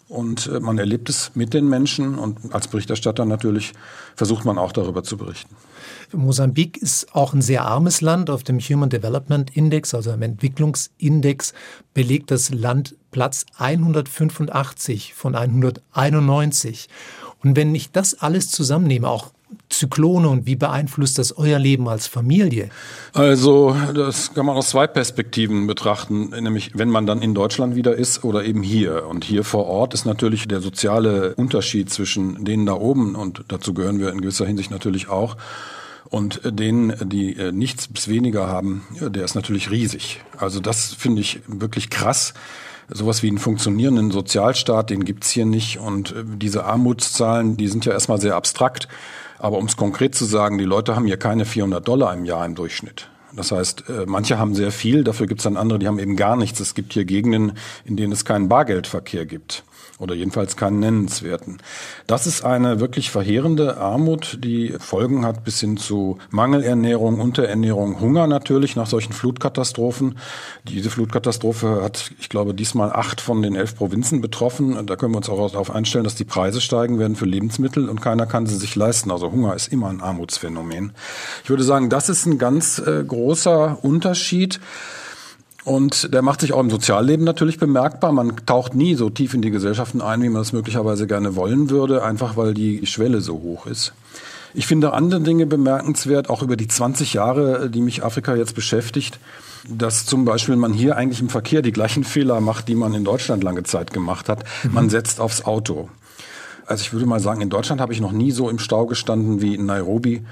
Und 0.09 0.47
äh, 0.47 0.59
man 0.59 0.77
erlebt 0.77 1.09
es 1.09 1.31
mit 1.35 1.53
den 1.53 1.69
Menschen 1.69 2.19
und 2.19 2.53
als 2.53 2.67
Berichterstatter 2.67 3.23
natürlich 3.23 3.73
versucht 4.15 4.43
man 4.43 4.57
auch 4.57 4.73
darüber 4.73 5.03
zu 5.03 5.17
berichten. 5.17 5.55
Mosambik 6.13 6.77
ist 6.77 7.13
auch 7.15 7.33
ein 7.33 7.41
sehr 7.41 7.65
armes 7.65 8.01
Land. 8.01 8.29
Auf 8.29 8.43
dem 8.43 8.59
Human 8.59 8.89
Development 8.89 9.55
Index, 9.55 9.93
also 9.93 10.11
im 10.11 10.21
Entwicklungsindex, 10.21 11.53
belegt 11.93 12.31
das 12.31 12.53
Land 12.53 12.95
Platz 13.11 13.45
185 13.57 15.13
von 15.13 15.35
191. 15.35 16.89
Und 17.43 17.55
wenn 17.55 17.75
ich 17.75 17.91
das 17.91 18.21
alles 18.21 18.49
zusammennehme, 18.49 19.07
auch 19.07 19.31
Zyklone 19.69 20.29
und 20.29 20.45
wie 20.45 20.55
beeinflusst 20.55 21.17
das 21.17 21.37
euer 21.37 21.59
Leben 21.59 21.87
als 21.87 22.07
Familie? 22.07 22.69
Also 23.13 23.75
das 23.93 24.33
kann 24.33 24.45
man 24.45 24.55
aus 24.55 24.69
zwei 24.69 24.87
Perspektiven 24.87 25.67
betrachten, 25.67 26.29
nämlich 26.29 26.71
wenn 26.75 26.89
man 26.89 27.05
dann 27.05 27.21
in 27.21 27.33
Deutschland 27.33 27.75
wieder 27.75 27.95
ist 27.95 28.23
oder 28.23 28.45
eben 28.45 28.63
hier. 28.63 29.07
Und 29.07 29.23
hier 29.23 29.43
vor 29.43 29.67
Ort 29.67 29.93
ist 29.93 30.05
natürlich 30.05 30.47
der 30.47 30.61
soziale 30.61 31.35
Unterschied 31.35 31.89
zwischen 31.89 32.45
denen 32.45 32.65
da 32.65 32.73
oben 32.73 33.15
und 33.15 33.45
dazu 33.47 33.73
gehören 33.73 33.99
wir 33.99 34.11
in 34.11 34.21
gewisser 34.21 34.45
Hinsicht 34.45 34.71
natürlich 34.71 35.09
auch 35.09 35.37
und 36.13 36.41
denen, 36.45 36.93
die 37.09 37.35
äh, 37.35 37.51
nichts 37.51 37.87
bis 37.87 38.07
weniger 38.07 38.45
haben, 38.45 38.85
der 39.01 39.23
ist 39.23 39.33
natürlich 39.33 39.71
riesig. 39.71 40.21
Also 40.37 40.59
das 40.59 40.93
finde 40.93 41.21
ich 41.21 41.39
wirklich 41.47 41.89
krass. 41.89 42.35
Sowas 42.87 43.23
wie 43.23 43.29
einen 43.29 43.39
funktionierenden 43.39 44.11
Sozialstaat, 44.11 44.91
den 44.91 45.05
gibt's 45.05 45.31
hier 45.31 45.47
nicht. 45.47 45.79
Und 45.79 46.11
äh, 46.11 46.23
diese 46.23 46.65
Armutszahlen, 46.65 47.57
die 47.57 47.67
sind 47.67 47.85
ja 47.85 47.93
erstmal 47.93 48.21
sehr 48.21 48.35
abstrakt. 48.35 48.87
Aber 49.39 49.57
um 49.57 49.65
es 49.65 49.75
konkret 49.75 50.13
zu 50.13 50.25
sagen, 50.25 50.59
die 50.59 50.65
Leute 50.65 50.95
haben 50.95 51.07
hier 51.07 51.17
keine 51.17 51.45
400 51.45 51.87
Dollar 51.87 52.13
im 52.13 52.25
Jahr 52.25 52.45
im 52.45 52.53
Durchschnitt. 52.53 53.09
Das 53.35 53.51
heißt, 53.51 53.89
äh, 53.89 54.05
manche 54.05 54.37
haben 54.37 54.53
sehr 54.53 54.71
viel, 54.71 55.03
dafür 55.03 55.25
gibt 55.25 55.39
es 55.39 55.45
dann 55.45 55.57
andere, 55.57 55.79
die 55.79 55.87
haben 55.87 55.97
eben 55.97 56.15
gar 56.15 56.35
nichts. 56.35 56.59
Es 56.59 56.75
gibt 56.75 56.93
hier 56.93 57.05
Gegenden, 57.05 57.53
in 57.85 57.97
denen 57.97 58.13
es 58.13 58.23
keinen 58.23 58.49
Bargeldverkehr 58.49 59.25
gibt 59.25 59.63
oder 59.99 60.15
jedenfalls 60.15 60.57
keinen 60.57 60.79
nennenswerten. 60.79 61.59
Das 62.07 62.27
ist 62.27 62.43
eine 62.43 62.79
wirklich 62.79 63.11
verheerende 63.11 63.77
Armut, 63.77 64.39
die 64.43 64.73
Folgen 64.79 65.25
hat 65.25 65.43
bis 65.43 65.59
hin 65.59 65.77
zu 65.77 66.17
Mangelernährung, 66.29 67.19
Unterernährung, 67.19 67.99
Hunger 67.99 68.27
natürlich 68.27 68.75
nach 68.75 68.87
solchen 68.87 69.13
Flutkatastrophen. 69.13 70.17
Diese 70.63 70.89
Flutkatastrophe 70.89 71.81
hat, 71.83 72.11
ich 72.19 72.29
glaube, 72.29 72.53
diesmal 72.53 72.91
acht 72.91 73.21
von 73.21 73.41
den 73.41 73.55
elf 73.55 73.75
Provinzen 73.75 74.21
betroffen. 74.21 74.85
Da 74.85 74.95
können 74.95 75.13
wir 75.13 75.17
uns 75.17 75.29
auch 75.29 75.51
darauf 75.51 75.71
einstellen, 75.71 76.03
dass 76.03 76.15
die 76.15 76.25
Preise 76.25 76.61
steigen 76.61 76.99
werden 76.99 77.15
für 77.15 77.25
Lebensmittel 77.25 77.89
und 77.89 78.01
keiner 78.01 78.25
kann 78.25 78.45
sie 78.45 78.57
sich 78.57 78.75
leisten. 78.75 79.11
Also 79.11 79.31
Hunger 79.31 79.55
ist 79.55 79.71
immer 79.71 79.89
ein 79.89 80.01
Armutsphänomen. 80.01 80.93
Ich 81.43 81.49
würde 81.49 81.63
sagen, 81.63 81.89
das 81.89 82.09
ist 82.09 82.25
ein 82.25 82.37
ganz 82.37 82.79
äh, 82.79 83.03
großer 83.03 83.83
Unterschied. 83.83 84.59
Und 85.65 86.13
der 86.13 86.21
macht 86.21 86.41
sich 86.41 86.51
auch 86.51 86.59
im 86.59 86.69
Sozialleben 86.69 87.25
natürlich 87.25 87.57
bemerkbar. 87.57 88.11
Man 88.11 88.35
taucht 88.45 88.75
nie 88.75 88.95
so 88.95 89.09
tief 89.09 89.33
in 89.33 89.41
die 89.41 89.51
Gesellschaften 89.51 90.01
ein, 90.01 90.21
wie 90.21 90.29
man 90.29 90.41
es 90.41 90.51
möglicherweise 90.51 91.07
gerne 91.07 91.35
wollen 91.35 91.69
würde, 91.69 92.03
einfach 92.03 92.35
weil 92.35 92.53
die 92.53 92.85
Schwelle 92.85 93.21
so 93.21 93.35
hoch 93.35 93.65
ist. 93.65 93.93
Ich 94.53 94.67
finde 94.67 94.93
andere 94.93 95.21
Dinge 95.21 95.45
bemerkenswert, 95.45 96.29
auch 96.29 96.43
über 96.43 96.57
die 96.57 96.67
20 96.67 97.13
Jahre, 97.13 97.69
die 97.69 97.81
mich 97.81 98.03
Afrika 98.03 98.35
jetzt 98.35 98.53
beschäftigt, 98.53 99.19
dass 99.67 100.05
zum 100.05 100.25
Beispiel 100.25 100.57
man 100.57 100.73
hier 100.73 100.95
eigentlich 100.97 101.21
im 101.21 101.29
Verkehr 101.29 101.61
die 101.61 101.71
gleichen 101.71 102.03
Fehler 102.03 102.39
macht, 102.41 102.67
die 102.67 102.75
man 102.75 102.93
in 102.93 103.03
Deutschland 103.03 103.43
lange 103.43 103.63
Zeit 103.63 103.93
gemacht 103.93 104.29
hat. 104.29 104.43
Mhm. 104.63 104.73
Man 104.73 104.89
setzt 104.89 105.19
aufs 105.19 105.45
Auto. 105.45 105.89
Also 106.65 106.81
ich 106.81 106.93
würde 106.93 107.05
mal 107.05 107.19
sagen, 107.19 107.41
in 107.41 107.49
Deutschland 107.49 107.81
habe 107.81 107.93
ich 107.93 108.01
noch 108.01 108.11
nie 108.11 108.31
so 108.31 108.49
im 108.49 108.59
Stau 108.59 108.85
gestanden 108.85 109.41
wie 109.41 109.55
in 109.55 109.65
Nairobi 109.65 110.23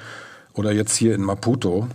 oder 0.54 0.72
jetzt 0.72 0.96
hier 0.96 1.16
in 1.16 1.22
Maputo. 1.22 1.88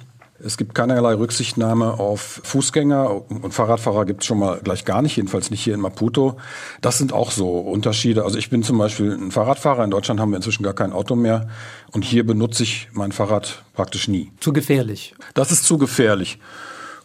Es 0.44 0.56
gibt 0.56 0.74
keinerlei 0.74 1.14
Rücksichtnahme 1.14 1.94
auf 1.94 2.40
Fußgänger 2.44 3.30
und 3.30 3.54
Fahrradfahrer 3.54 4.04
gibt 4.04 4.22
es 4.22 4.26
schon 4.26 4.38
mal 4.38 4.60
gleich 4.62 4.84
gar 4.84 5.00
nicht, 5.00 5.16
jedenfalls 5.16 5.50
nicht 5.50 5.62
hier 5.62 5.74
in 5.74 5.80
Maputo. 5.80 6.36
Das 6.80 6.98
sind 6.98 7.12
auch 7.12 7.30
so 7.30 7.58
Unterschiede. 7.58 8.24
Also 8.24 8.36
ich 8.36 8.50
bin 8.50 8.62
zum 8.62 8.76
Beispiel 8.76 9.12
ein 9.12 9.30
Fahrradfahrer. 9.30 9.84
In 9.84 9.90
Deutschland 9.90 10.20
haben 10.20 10.30
wir 10.30 10.36
inzwischen 10.36 10.62
gar 10.62 10.74
kein 10.74 10.92
Auto 10.92 11.16
mehr 11.16 11.48
und 11.92 12.04
hier 12.04 12.26
benutze 12.26 12.64
ich 12.64 12.88
mein 12.92 13.12
Fahrrad 13.12 13.64
praktisch 13.74 14.08
nie. 14.08 14.32
Zu 14.40 14.52
gefährlich. 14.52 15.14
Das 15.34 15.52
ist 15.52 15.64
zu 15.64 15.78
gefährlich. 15.78 16.38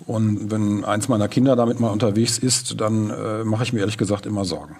Und 0.05 0.51
wenn 0.51 0.83
eins 0.83 1.07
meiner 1.07 1.27
Kinder 1.27 1.55
damit 1.55 1.79
mal 1.79 1.89
unterwegs 1.89 2.37
ist, 2.37 2.81
dann 2.81 3.11
äh, 3.11 3.43
mache 3.43 3.63
ich 3.63 3.71
mir 3.71 3.79
ehrlich 3.79 3.97
gesagt 3.97 4.25
immer 4.25 4.45
Sorgen. 4.45 4.75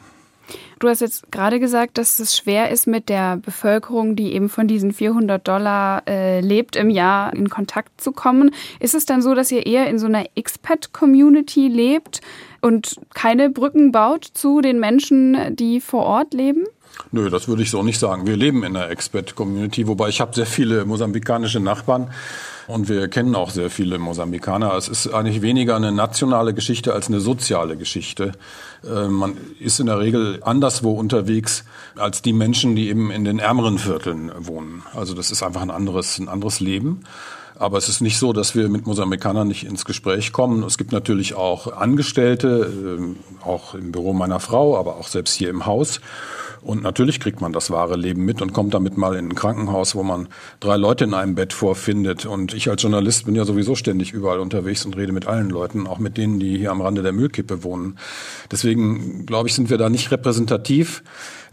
Du 0.80 0.88
hast 0.88 1.02
jetzt 1.02 1.32
gerade 1.32 1.60
gesagt, 1.60 1.98
dass 1.98 2.20
es 2.20 2.36
schwer 2.36 2.72
ist, 2.72 2.88
mit 2.88 3.08
der 3.10 3.38
Bevölkerung, 3.38 4.16
die 4.16 4.34
eben 4.34 4.50
von 4.50 4.68
diesen 4.68 4.94
400 4.94 5.48
Dollar 5.48 6.04
äh, 6.08 6.42
lebt, 6.42 6.76
im 6.76 6.90
Jahr 6.90 7.34
in 7.34 7.50
Kontakt 7.50 8.02
zu 8.02 8.12
kommen. 8.12 8.52
Ist 8.80 8.96
es 8.96 9.06
dann 9.06 9.22
so, 9.22 9.36
dass 9.36 9.52
ihr 9.52 9.66
eher 9.66 9.88
in 9.88 10.00
so 10.00 10.08
einer 10.08 10.26
Expat-Community 10.36 11.68
lebt 11.68 12.22
und 12.62 13.00
keine 13.14 13.50
Brücken 13.50 13.92
baut 13.92 14.26
zu 14.26 14.62
den 14.62 14.80
Menschen, 14.80 15.56
die 15.56 15.82
vor 15.82 16.06
Ort 16.06 16.34
leben? 16.34 16.66
Nö, 17.12 17.30
das 17.30 17.48
würde 17.48 17.64
ich 17.64 17.70
so 17.70 17.84
nicht 17.84 18.00
sagen. 18.00 18.26
Wir 18.26 18.38
leben 18.38 18.64
in 18.64 18.76
einer 18.76 18.90
Expat-Community, 18.90 19.88
wobei 19.88 20.10
ich 20.10 20.22
habe 20.22 20.34
sehr 20.34 20.46
viele 20.46 20.86
mosambikanische 20.86 21.60
Nachbarn 21.60 22.12
und 22.68 22.88
wir 22.88 23.08
kennen 23.08 23.36
auch 23.36 23.50
sehr 23.50 23.70
viele 23.70 24.00
Mosambikaner. 24.00 24.74
Es 24.76 24.88
ist 24.88 25.08
eigentlich 25.14 25.42
weniger 25.42 25.76
eine 25.76 25.92
nationale 25.92 26.54
Geschichte 26.54 26.94
als 26.94 27.08
eine 27.08 27.20
soziale 27.20 27.76
Geschichte. 27.76 28.32
Äh, 28.84 29.08
man 29.08 29.36
ist 29.60 29.80
in 29.80 29.88
der 29.88 30.00
Regel 30.00 30.40
anderswo 30.44 30.92
unterwegs 30.92 31.66
als 31.96 32.22
die 32.22 32.34
Menschen, 32.34 32.76
die 32.76 32.90
eben 32.90 33.12
in 33.12 33.26
den 33.26 33.40
ärmeren 33.40 33.78
Vierteln 33.78 34.32
wohnen. 34.38 34.84
Also 34.94 35.14
das 35.14 35.32
ist 35.32 35.44
einfach 35.44 35.62
ein 35.62 35.72
anderes, 35.72 36.18
ein 36.18 36.30
anderes 36.30 36.60
Leben. 36.60 37.02
Aber 37.56 37.78
es 37.78 37.90
ist 37.90 38.02
nicht 38.02 38.18
so, 38.18 38.34
dass 38.34 38.56
wir 38.56 38.70
mit 38.70 38.88
Mosambikanern 38.88 39.48
nicht 39.48 39.66
ins 39.66 39.86
Gespräch 39.86 40.32
kommen. 40.32 40.64
Es 40.64 40.78
gibt 40.78 40.92
natürlich 40.92 41.36
auch 41.36 41.76
Angestellte, 41.76 42.72
äh, 43.00 43.46
auch 43.46 43.76
im 43.76 43.92
Büro 43.92 44.14
meiner 44.14 44.40
Frau, 44.40 44.78
aber 44.78 44.96
auch 44.96 45.08
selbst 45.08 45.34
hier 45.34 45.50
im 45.50 45.66
Haus. 45.66 46.00
Und 46.62 46.84
natürlich 46.84 47.20
kriegt 47.20 47.42
man 47.42 47.54
das 47.54 47.72
wahre 47.72 47.96
Leben 47.96 48.24
mit 48.24 48.42
und 48.42 48.54
kommt 48.54 48.74
damit 48.74 48.98
mal 48.98 49.16
in 49.16 49.30
ein 49.30 49.36
Krankenhaus, 49.36 49.96
wo 49.96 50.04
man 50.04 50.28
drei 50.60 50.78
Leute 50.78 51.06
in 51.06 51.14
einem 51.14 51.36
Bett 51.36 51.54
vorfindet. 51.54 52.26
Und 52.26 52.54
ich 52.54 52.70
als 52.70 52.84
Journalist 52.84 53.26
bin 53.26 53.36
ja 53.36 53.46
sowieso 53.46 53.76
ständig 53.76 54.14
überall 54.14 54.40
unterwegs 54.40 54.86
und 54.86 54.96
rede 54.96 55.12
mit 55.12 55.28
allen 55.28 55.50
Leuten, 55.50 55.88
auch 55.88 55.98
mit 55.98 56.18
denen, 56.18 56.40
die 56.40 56.58
hier 56.58 56.72
am 56.72 56.82
Rande 56.82 57.02
der 57.02 57.14
Müllkippe 57.14 57.64
wohnen. 57.64 57.98
Deswegen, 58.52 59.26
glaube 59.26 59.48
ich, 59.48 59.56
sind 59.56 59.70
wir 59.70 59.78
da 59.78 59.90
nicht 59.90 60.12
repräsentativ. 60.12 61.04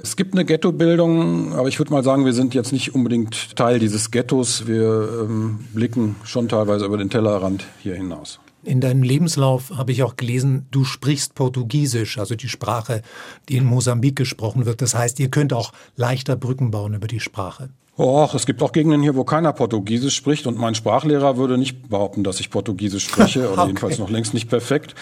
Es 0.00 0.16
gibt 0.16 0.34
eine 0.34 0.44
Ghettobildung, 0.44 1.54
aber 1.54 1.68
ich 1.68 1.78
würde 1.78 1.92
mal 1.92 2.04
sagen, 2.04 2.24
wir 2.24 2.34
sind 2.34 2.54
jetzt 2.54 2.72
nicht 2.72 2.94
unbedingt 2.94 3.56
Teil 3.56 3.78
dieses 3.78 4.10
Ghettos. 4.10 4.66
Wir 4.66 5.08
ähm, 5.22 5.60
blicken 5.72 6.16
schon 6.24 6.48
teilweise 6.48 6.84
über 6.84 6.98
den 6.98 7.10
Tellerrand 7.10 7.64
hier 7.82 7.94
hinaus. 7.94 8.38
In 8.68 8.82
deinem 8.82 9.02
Lebenslauf 9.02 9.70
habe 9.74 9.92
ich 9.92 10.02
auch 10.02 10.16
gelesen, 10.16 10.66
du 10.70 10.84
sprichst 10.84 11.34
Portugiesisch, 11.34 12.18
also 12.18 12.34
die 12.34 12.50
Sprache, 12.50 13.00
die 13.48 13.56
in 13.56 13.64
Mosambik 13.64 14.14
gesprochen 14.14 14.66
wird. 14.66 14.82
Das 14.82 14.94
heißt, 14.94 15.18
ihr 15.20 15.30
könnt 15.30 15.54
auch 15.54 15.72
leichter 15.96 16.36
Brücken 16.36 16.70
bauen 16.70 16.92
über 16.92 17.06
die 17.06 17.18
Sprache. 17.18 17.70
Och, 17.96 18.34
es 18.34 18.44
gibt 18.44 18.62
auch 18.62 18.72
Gegenden 18.72 19.00
hier, 19.00 19.16
wo 19.16 19.24
keiner 19.24 19.54
Portugiesisch 19.54 20.14
spricht 20.14 20.46
und 20.46 20.58
mein 20.58 20.74
Sprachlehrer 20.74 21.38
würde 21.38 21.56
nicht 21.56 21.88
behaupten, 21.88 22.24
dass 22.24 22.40
ich 22.40 22.50
Portugiesisch 22.50 23.06
spreche 23.06 23.48
oder 23.52 23.62
okay. 23.62 23.66
jedenfalls 23.68 23.98
noch 23.98 24.10
längst 24.10 24.34
nicht 24.34 24.50
perfekt. 24.50 24.94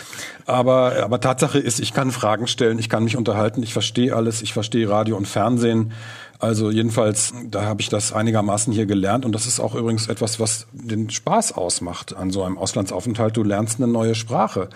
Aber, 0.47 1.03
aber 1.03 1.21
Tatsache 1.21 1.59
ist, 1.59 1.81
ich 1.81 1.93
kann 1.93 2.13
Fragen 2.13 2.47
stellen, 2.47 2.79
ich 2.79 2.89
kann 2.89 3.03
mich 3.03 3.17
unterhalten, 3.17 3.65
ich 3.65 3.73
verstehe 3.73 4.15
alles, 4.15 4.43
ich 4.43 4.53
verstehe 4.53 4.89
Radio 4.89 5.17
und 5.17 5.27
Fernsehen. 5.27 5.93
Also 6.39 6.71
jedenfalls, 6.71 7.33
da 7.51 7.63
habe 7.63 7.81
ich 7.81 7.89
das 7.89 8.13
einigermaßen 8.13 8.73
hier 8.73 8.87
gelernt 8.87 9.25
und 9.25 9.33
das 9.33 9.47
ist 9.47 9.61
auch 9.61 9.75
übrigens 9.75 10.09
etwas, 10.09 10.39
was 10.39 10.67
den 10.73 11.11
Spaß 11.11 11.53
ausmacht 11.53 12.15
an 12.15 12.31
so 12.31 12.43
einem 12.43 12.59
Auslandsaufenthalt. 12.59 13.37
Du 13.37 13.43
lernst 13.43 13.79
eine 13.79 13.91
neue 13.91 14.15
Sprache. 14.15 14.69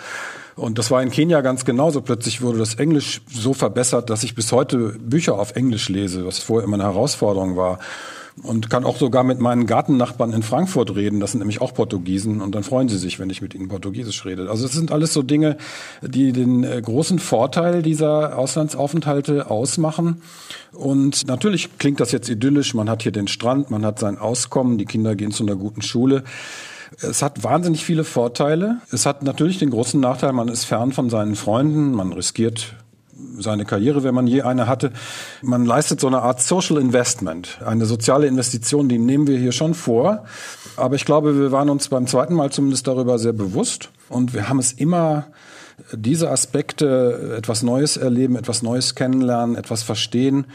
Und 0.56 0.78
das 0.78 0.90
war 0.90 1.02
in 1.02 1.10
Kenia 1.10 1.40
ganz 1.40 1.64
genauso. 1.64 2.00
Plötzlich 2.00 2.42
wurde 2.42 2.58
das 2.58 2.74
Englisch 2.74 3.22
so 3.32 3.54
verbessert, 3.54 4.10
dass 4.10 4.22
ich 4.22 4.34
bis 4.34 4.52
heute 4.52 4.98
Bücher 4.98 5.38
auf 5.38 5.56
Englisch 5.56 5.88
lese, 5.88 6.26
was 6.26 6.38
vorher 6.38 6.64
immer 6.64 6.74
eine 6.74 6.84
Herausforderung 6.84 7.56
war 7.56 7.78
und 8.42 8.70
kann 8.70 8.84
auch 8.84 8.96
sogar 8.96 9.24
mit 9.24 9.40
meinen 9.40 9.66
Gartennachbarn 9.66 10.32
in 10.32 10.42
Frankfurt 10.42 10.94
reden. 10.94 11.20
Das 11.20 11.32
sind 11.32 11.40
nämlich 11.40 11.60
auch 11.60 11.74
Portugiesen 11.74 12.40
und 12.40 12.54
dann 12.54 12.62
freuen 12.62 12.88
sie 12.88 12.98
sich, 12.98 13.18
wenn 13.18 13.30
ich 13.30 13.42
mit 13.42 13.54
ihnen 13.54 13.68
Portugiesisch 13.68 14.24
rede. 14.24 14.48
Also 14.50 14.66
es 14.66 14.72
sind 14.72 14.92
alles 14.92 15.12
so 15.12 15.22
Dinge, 15.22 15.56
die 16.02 16.32
den 16.32 16.64
äh, 16.64 16.80
großen 16.80 17.18
Vorteil 17.18 17.82
dieser 17.82 18.38
Auslandsaufenthalte 18.38 19.50
ausmachen. 19.50 20.22
Und 20.72 21.26
natürlich 21.26 21.78
klingt 21.78 22.00
das 22.00 22.12
jetzt 22.12 22.28
idyllisch. 22.28 22.74
Man 22.74 22.88
hat 22.88 23.02
hier 23.02 23.12
den 23.12 23.28
Strand, 23.28 23.70
man 23.70 23.84
hat 23.84 23.98
sein 23.98 24.18
Auskommen, 24.18 24.78
die 24.78 24.86
Kinder 24.86 25.16
gehen 25.16 25.32
zu 25.32 25.42
einer 25.42 25.56
guten 25.56 25.82
Schule. 25.82 26.24
Es 27.00 27.22
hat 27.22 27.44
wahnsinnig 27.44 27.84
viele 27.84 28.04
Vorteile. 28.04 28.78
Es 28.90 29.06
hat 29.06 29.22
natürlich 29.22 29.58
den 29.58 29.70
großen 29.70 30.00
Nachteil, 30.00 30.32
man 30.32 30.48
ist 30.48 30.64
fern 30.64 30.92
von 30.92 31.08
seinen 31.08 31.36
Freunden, 31.36 31.92
man 31.92 32.12
riskiert 32.12 32.74
seine 33.38 33.64
Karriere, 33.64 34.02
wenn 34.02 34.14
man 34.14 34.26
je 34.26 34.42
eine 34.42 34.66
hatte. 34.66 34.92
Man 35.42 35.64
leistet 35.64 36.00
so 36.00 36.06
eine 36.06 36.22
Art 36.22 36.42
Social 36.42 36.78
Investment, 36.78 37.58
eine 37.64 37.86
soziale 37.86 38.26
Investition, 38.26 38.88
die 38.88 38.98
nehmen 38.98 39.26
wir 39.26 39.38
hier 39.38 39.52
schon 39.52 39.74
vor. 39.74 40.24
Aber 40.76 40.94
ich 40.94 41.04
glaube, 41.04 41.38
wir 41.38 41.52
waren 41.52 41.70
uns 41.70 41.88
beim 41.88 42.06
zweiten 42.06 42.34
Mal 42.34 42.50
zumindest 42.50 42.86
darüber 42.86 43.18
sehr 43.18 43.32
bewusst 43.32 43.90
und 44.08 44.34
wir 44.34 44.48
haben 44.48 44.58
es 44.58 44.72
immer 44.72 45.26
diese 45.92 46.30
Aspekte, 46.30 47.34
etwas 47.38 47.62
Neues 47.62 47.96
erleben, 47.96 48.36
etwas 48.36 48.62
Neues 48.62 48.94
kennenlernen, 48.94 49.56
etwas 49.56 49.82
verstehen, 49.82 50.46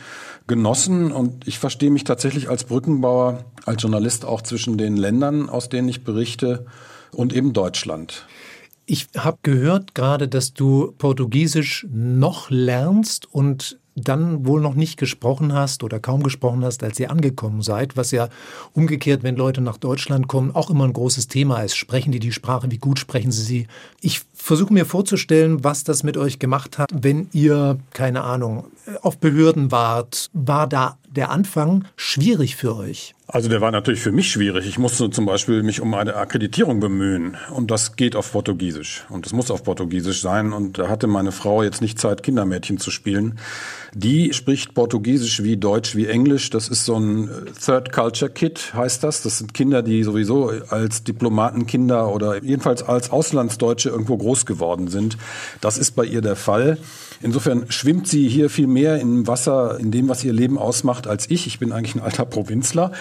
genossen. 0.47 1.12
Und 1.12 1.47
ich 1.47 1.60
verstehe 1.60 1.91
mich 1.91 2.04
tatsächlich 2.04 2.49
als 2.49 2.63
Brückenbauer, 2.65 3.45
als 3.65 3.82
Journalist 3.82 4.25
auch 4.25 4.41
zwischen 4.41 4.78
den 4.78 4.97
Ländern, 4.97 5.49
aus 5.49 5.69
denen 5.69 5.89
ich 5.89 6.04
berichte, 6.04 6.65
und 7.12 7.34
eben 7.34 7.54
Deutschland. 7.54 8.25
Ich 8.88 9.08
habe 9.17 9.39
gehört 9.41 9.95
gerade, 9.95 10.28
dass 10.28 10.54
du 10.54 10.93
Portugiesisch 10.98 11.88
noch 11.91 12.52
lernst 12.52 13.28
und 13.32 13.80
dann 13.95 14.45
wohl 14.45 14.62
noch 14.62 14.76
nicht 14.76 14.98
gesprochen 14.98 15.54
hast 15.54 15.82
oder 15.82 16.00
kaum 16.00 16.21
gesprochen 16.21 16.63
hast, 16.65 16.84
als 16.84 17.00
ihr 17.00 17.10
angekommen 17.10 17.62
seid, 17.62 17.95
was 17.95 18.12
ja 18.12 18.28
umgekehrt, 18.74 19.24
wenn 19.24 19.38
Leute 19.38 19.62
nach 19.62 19.78
Deutschland 19.78 20.28
kommen, 20.28 20.54
auch 20.54 20.69
immer 20.69 20.84
ein 20.84 20.93
großes 20.93 21.30
Thema 21.30 21.62
ist. 21.62 21.78
Sprechen 21.78 22.12
die 22.12 22.19
die 22.19 22.34
Sprache? 22.34 22.69
Wie 22.69 22.78
gut 22.78 23.00
sprechen 23.00 23.32
sie 23.32 23.43
sie? 23.43 23.67
Ich 24.02 24.21
versuche 24.34 24.74
mir 24.74 24.86
vorzustellen, 24.86 25.63
was 25.63 25.86
das 25.86 26.04
mit 26.04 26.17
euch 26.17 26.39
gemacht 26.39 26.78
hat, 26.78 26.89
wenn 26.93 27.30
ihr, 27.32 27.80
keine 27.91 28.24
Ahnung, 28.24 28.65
auf 29.02 29.17
Behörden 29.17 29.71
wart. 29.71 30.30
War 30.34 30.67
da 30.67 30.98
der 31.15 31.30
Anfang 31.30 31.86
schwierig 31.95 32.56
für 32.56 32.75
euch? 32.75 33.15
Also 33.28 33.49
der 33.49 33.60
war 33.60 33.71
natürlich 33.71 34.01
für 34.01 34.12
mich 34.12 34.32
schwierig. 34.32 34.67
Ich 34.67 34.78
musste 34.78 35.10
zum 35.10 35.25
Beispiel 35.25 35.63
mich 35.63 35.82
um 35.82 35.91
eine 35.95 36.15
Akkreditierung 36.15 36.80
bemühen 36.80 37.38
und 37.51 37.71
das 37.71 37.95
geht 37.95 38.15
auf 38.15 38.32
Portugiesisch 38.32 39.04
und 39.10 39.25
das 39.25 39.34
muss 39.34 39.49
auf 39.49 39.63
Portugiesisch 39.63 40.21
sein 40.21 40.54
und 40.54 40.78
da 40.78 40.89
hatte 40.89 41.08
meine 41.08 41.32
Frau 41.32 41.63
jetzt 41.63 41.82
nicht 41.82 41.99
Zeit, 41.99 42.21
Kindermädchen 42.21 42.78
zu 42.78 42.91
spielen. 42.91 43.39
Die 43.95 44.32
spricht 44.34 44.75
Portugiesisch 44.75 45.41
wie 45.41 45.58
Deutsch 45.58 45.95
wie 45.95 46.06
Englisch. 46.06 46.51
Das 46.51 46.67
ist 46.67 46.86
so 46.86 46.99
ein 46.99 47.30
Third 47.60 47.91
Culture 47.91 48.30
Kit, 48.30 48.73
heißt 48.75 49.04
das. 49.04 49.23
Das 49.23 49.39
sind 49.39 49.56
Kinder, 49.56 49.82
die 49.82 50.04
sowieso 50.04 50.51
als 50.69 51.04
Diplomatenkinder 51.04 52.13
oder 52.13 52.43
jedenfalls 52.43 52.84
als 52.84 53.10
Auslandsdeutsche 53.10 53.89
irgendwo 53.89 54.17
groß 54.17 54.45
geworden 54.45 54.88
sind. 54.88 55.17
Das 55.62 55.80
ist 55.80 55.95
bei 55.95 56.06
ihr 56.06 56.21
der 56.21 56.36
Fall. 56.36 56.78
Insofern 57.21 57.65
schwimmt 57.69 58.08
sie 58.08 58.28
hier 58.28 58.49
viel 58.49 58.67
mehr 58.67 58.99
im 58.99 59.28
Wasser, 59.28 59.80
in 59.80 59.91
dem, 59.91 60.10
was 60.10 60.23
ihr 60.23 60.34
Leben 60.34 60.58
ausmacht, 60.58 61.08
als 61.08 61.30
ich. 61.30 61.47
Ich 61.47 61.60
bin 61.60 61.71
eigentlich 61.71 61.95
ein 61.95 62.01
alter 62.01 62.25
Provinzler. 62.25 62.91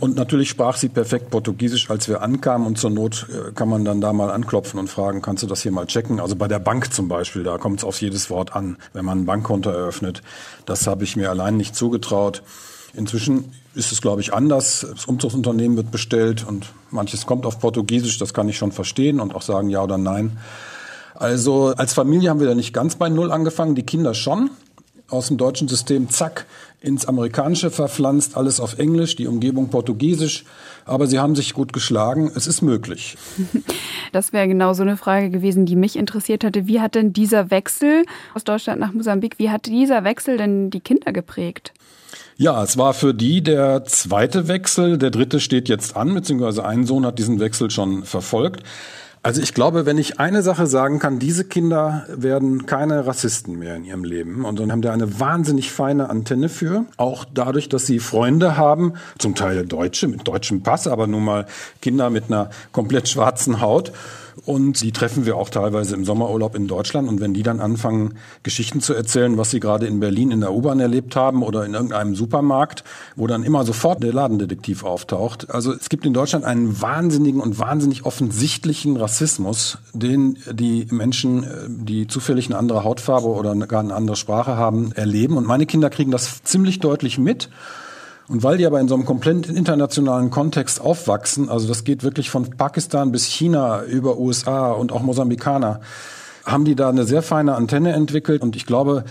Und 0.00 0.16
natürlich 0.16 0.48
sprach 0.48 0.76
sie 0.76 0.88
perfekt 0.88 1.30
Portugiesisch, 1.30 1.90
als 1.90 2.08
wir 2.08 2.22
ankamen. 2.22 2.66
Und 2.66 2.78
zur 2.78 2.90
Not 2.90 3.26
äh, 3.30 3.52
kann 3.52 3.68
man 3.68 3.84
dann 3.84 4.00
da 4.00 4.12
mal 4.12 4.30
anklopfen 4.30 4.78
und 4.78 4.88
fragen, 4.88 5.22
kannst 5.22 5.42
du 5.42 5.46
das 5.46 5.62
hier 5.62 5.72
mal 5.72 5.86
checken? 5.86 6.20
Also 6.20 6.36
bei 6.36 6.48
der 6.48 6.58
Bank 6.58 6.92
zum 6.92 7.08
Beispiel, 7.08 7.42
da 7.42 7.58
kommt 7.58 7.80
es 7.80 7.84
auf 7.84 8.00
jedes 8.00 8.30
Wort 8.30 8.54
an, 8.54 8.76
wenn 8.92 9.04
man 9.04 9.20
ein 9.20 9.26
Bankkonto 9.26 9.70
eröffnet. 9.70 10.22
Das 10.64 10.86
habe 10.86 11.04
ich 11.04 11.16
mir 11.16 11.30
allein 11.30 11.56
nicht 11.56 11.74
zugetraut. 11.74 12.42
Inzwischen 12.94 13.52
ist 13.74 13.92
es, 13.92 14.00
glaube 14.00 14.22
ich, 14.22 14.32
anders. 14.32 14.86
Das 14.90 15.04
Umzugsunternehmen 15.04 15.76
wird 15.76 15.90
bestellt 15.90 16.46
und 16.46 16.66
manches 16.90 17.26
kommt 17.26 17.44
auf 17.44 17.60
Portugiesisch, 17.60 18.18
das 18.18 18.32
kann 18.32 18.48
ich 18.48 18.56
schon 18.56 18.72
verstehen 18.72 19.20
und 19.20 19.34
auch 19.34 19.42
sagen 19.42 19.68
ja 19.68 19.82
oder 19.82 19.98
nein. 19.98 20.38
Also 21.18 21.74
als 21.76 21.94
Familie 21.94 22.30
haben 22.30 22.40
wir 22.40 22.46
da 22.46 22.54
nicht 22.54 22.72
ganz 22.72 22.96
bei 22.96 23.08
Null 23.08 23.32
angefangen, 23.32 23.74
die 23.74 23.82
Kinder 23.82 24.14
schon. 24.14 24.50
Aus 25.08 25.28
dem 25.28 25.36
deutschen 25.36 25.68
System, 25.68 26.10
zack, 26.10 26.46
ins 26.80 27.06
amerikanische 27.06 27.70
verpflanzt, 27.70 28.36
alles 28.36 28.58
auf 28.58 28.78
Englisch, 28.78 29.14
die 29.14 29.28
Umgebung 29.28 29.68
portugiesisch. 29.68 30.44
Aber 30.84 31.06
sie 31.06 31.20
haben 31.20 31.36
sich 31.36 31.54
gut 31.54 31.72
geschlagen. 31.72 32.30
Es 32.34 32.46
ist 32.46 32.62
möglich. 32.62 33.16
Das 34.12 34.32
wäre 34.32 34.48
genau 34.48 34.72
so 34.72 34.82
eine 34.82 34.96
Frage 34.96 35.30
gewesen, 35.30 35.66
die 35.66 35.76
mich 35.76 35.96
interessiert 35.96 36.44
hatte. 36.44 36.66
Wie 36.68 36.80
hat 36.80 36.94
denn 36.94 37.12
dieser 37.12 37.50
Wechsel 37.50 38.04
aus 38.34 38.44
Deutschland 38.44 38.80
nach 38.80 38.92
Mosambik, 38.92 39.38
wie 39.38 39.50
hat 39.50 39.66
dieser 39.66 40.04
Wechsel 40.04 40.38
denn 40.38 40.70
die 40.70 40.80
Kinder 40.80 41.12
geprägt? 41.12 41.74
Ja, 42.38 42.62
es 42.62 42.78
war 42.78 42.94
für 42.94 43.12
die 43.12 43.42
der 43.42 43.84
zweite 43.84 44.48
Wechsel. 44.48 44.96
Der 44.96 45.10
dritte 45.10 45.40
steht 45.40 45.68
jetzt 45.68 45.96
an, 45.96 46.14
beziehungsweise 46.14 46.64
ein 46.64 46.86
Sohn 46.86 47.04
hat 47.04 47.18
diesen 47.18 47.40
Wechsel 47.40 47.70
schon 47.70 48.04
verfolgt. 48.04 48.62
Also 49.26 49.42
ich 49.42 49.54
glaube, 49.54 49.86
wenn 49.86 49.98
ich 49.98 50.20
eine 50.20 50.40
Sache 50.40 50.68
sagen 50.68 51.00
kann, 51.00 51.18
diese 51.18 51.42
Kinder 51.42 52.06
werden 52.08 52.64
keine 52.66 53.08
Rassisten 53.08 53.58
mehr 53.58 53.74
in 53.74 53.84
ihrem 53.84 54.04
Leben 54.04 54.44
und 54.44 54.60
dann 54.60 54.70
haben 54.70 54.82
da 54.82 54.92
eine 54.92 55.18
wahnsinnig 55.18 55.72
feine 55.72 56.10
Antenne 56.10 56.48
für. 56.48 56.84
Auch 56.96 57.24
dadurch, 57.34 57.68
dass 57.68 57.86
sie 57.86 57.98
Freunde 57.98 58.56
haben, 58.56 58.92
zum 59.18 59.34
Teil 59.34 59.66
Deutsche 59.66 60.06
mit 60.06 60.28
deutschem 60.28 60.62
Pass, 60.62 60.86
aber 60.86 61.08
nun 61.08 61.24
mal 61.24 61.46
Kinder 61.82 62.08
mit 62.08 62.26
einer 62.28 62.50
komplett 62.70 63.08
schwarzen 63.08 63.60
Haut. 63.60 63.90
Und 64.44 64.82
die 64.82 64.92
treffen 64.92 65.24
wir 65.24 65.36
auch 65.36 65.48
teilweise 65.48 65.94
im 65.94 66.04
Sommerurlaub 66.04 66.54
in 66.54 66.66
Deutschland. 66.66 67.08
Und 67.08 67.20
wenn 67.20 67.32
die 67.32 67.42
dann 67.42 67.60
anfangen, 67.60 68.14
Geschichten 68.42 68.80
zu 68.80 68.92
erzählen, 68.92 69.38
was 69.38 69.50
sie 69.50 69.60
gerade 69.60 69.86
in 69.86 69.98
Berlin 69.98 70.30
in 70.30 70.40
der 70.40 70.52
U-Bahn 70.52 70.78
erlebt 70.78 71.16
haben 71.16 71.42
oder 71.42 71.64
in 71.64 71.72
irgendeinem 71.72 72.14
Supermarkt, 72.14 72.84
wo 73.16 73.26
dann 73.26 73.44
immer 73.44 73.64
sofort 73.64 74.02
der 74.02 74.12
Ladendetektiv 74.12 74.84
auftaucht. 74.84 75.50
Also 75.50 75.72
es 75.72 75.88
gibt 75.88 76.04
in 76.04 76.12
Deutschland 76.12 76.44
einen 76.44 76.80
wahnsinnigen 76.80 77.40
und 77.40 77.58
wahnsinnig 77.58 78.04
offensichtlichen 78.04 78.96
Rassismus, 78.96 79.15
den 79.92 80.38
die 80.52 80.86
Menschen, 80.90 81.46
die 81.68 82.06
zufällig 82.06 82.46
eine 82.46 82.58
andere 82.58 82.84
Hautfarbe 82.84 83.28
oder 83.28 83.54
gar 83.66 83.80
eine 83.80 83.94
andere 83.94 84.16
Sprache 84.16 84.56
haben, 84.56 84.92
erleben. 84.92 85.36
Und 85.36 85.46
meine 85.46 85.66
Kinder 85.66 85.90
kriegen 85.90 86.10
das 86.10 86.42
ziemlich 86.42 86.80
deutlich 86.80 87.18
mit. 87.18 87.48
Und 88.28 88.42
weil 88.42 88.58
die 88.58 88.66
aber 88.66 88.80
in 88.80 88.88
so 88.88 88.94
einem 88.94 89.04
komplett 89.04 89.48
internationalen 89.48 90.30
Kontext 90.30 90.80
aufwachsen, 90.80 91.48
also 91.48 91.68
das 91.68 91.84
geht 91.84 92.02
wirklich 92.02 92.28
von 92.28 92.50
Pakistan 92.50 93.12
bis 93.12 93.24
China 93.24 93.84
über 93.84 94.18
USA 94.18 94.72
und 94.72 94.90
auch 94.90 95.02
Mosambikaner, 95.02 95.80
haben 96.44 96.64
die 96.64 96.74
da 96.74 96.88
eine 96.88 97.04
sehr 97.04 97.22
feine 97.22 97.54
Antenne 97.54 97.92
entwickelt. 97.92 98.42
Und 98.42 98.56
ich 98.56 98.66
glaube, 98.66 99.04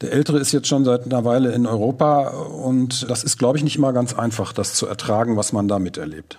der 0.00 0.12
Ältere 0.12 0.38
ist 0.38 0.52
jetzt 0.52 0.68
schon 0.68 0.84
seit 0.84 1.06
einer 1.06 1.24
Weile 1.24 1.52
in 1.52 1.66
Europa 1.66 2.28
und 2.28 3.08
das 3.08 3.24
ist, 3.24 3.38
glaube 3.38 3.56
ich, 3.58 3.64
nicht 3.64 3.78
mal 3.78 3.92
ganz 3.92 4.14
einfach, 4.14 4.52
das 4.52 4.74
zu 4.74 4.86
ertragen, 4.86 5.36
was 5.36 5.52
man 5.52 5.68
da 5.68 5.78
miterlebt. 5.78 6.38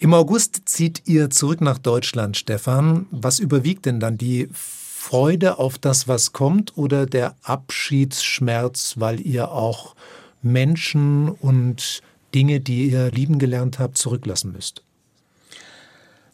Im 0.00 0.14
August 0.14 0.68
zieht 0.68 1.08
ihr 1.08 1.28
zurück 1.28 1.60
nach 1.60 1.78
Deutschland, 1.78 2.36
Stefan. 2.36 3.06
Was 3.10 3.40
überwiegt 3.40 3.84
denn 3.84 3.98
dann 3.98 4.16
die 4.16 4.48
Freude 4.52 5.58
auf 5.58 5.76
das, 5.76 6.06
was 6.06 6.32
kommt 6.32 6.78
oder 6.78 7.04
der 7.04 7.34
Abschiedsschmerz, 7.42 8.94
weil 8.98 9.20
ihr 9.20 9.50
auch 9.50 9.96
Menschen 10.40 11.28
und 11.28 12.00
Dinge, 12.32 12.60
die 12.60 12.90
ihr 12.90 13.10
lieben 13.10 13.40
gelernt 13.40 13.80
habt, 13.80 13.98
zurücklassen 13.98 14.52
müsst? 14.52 14.84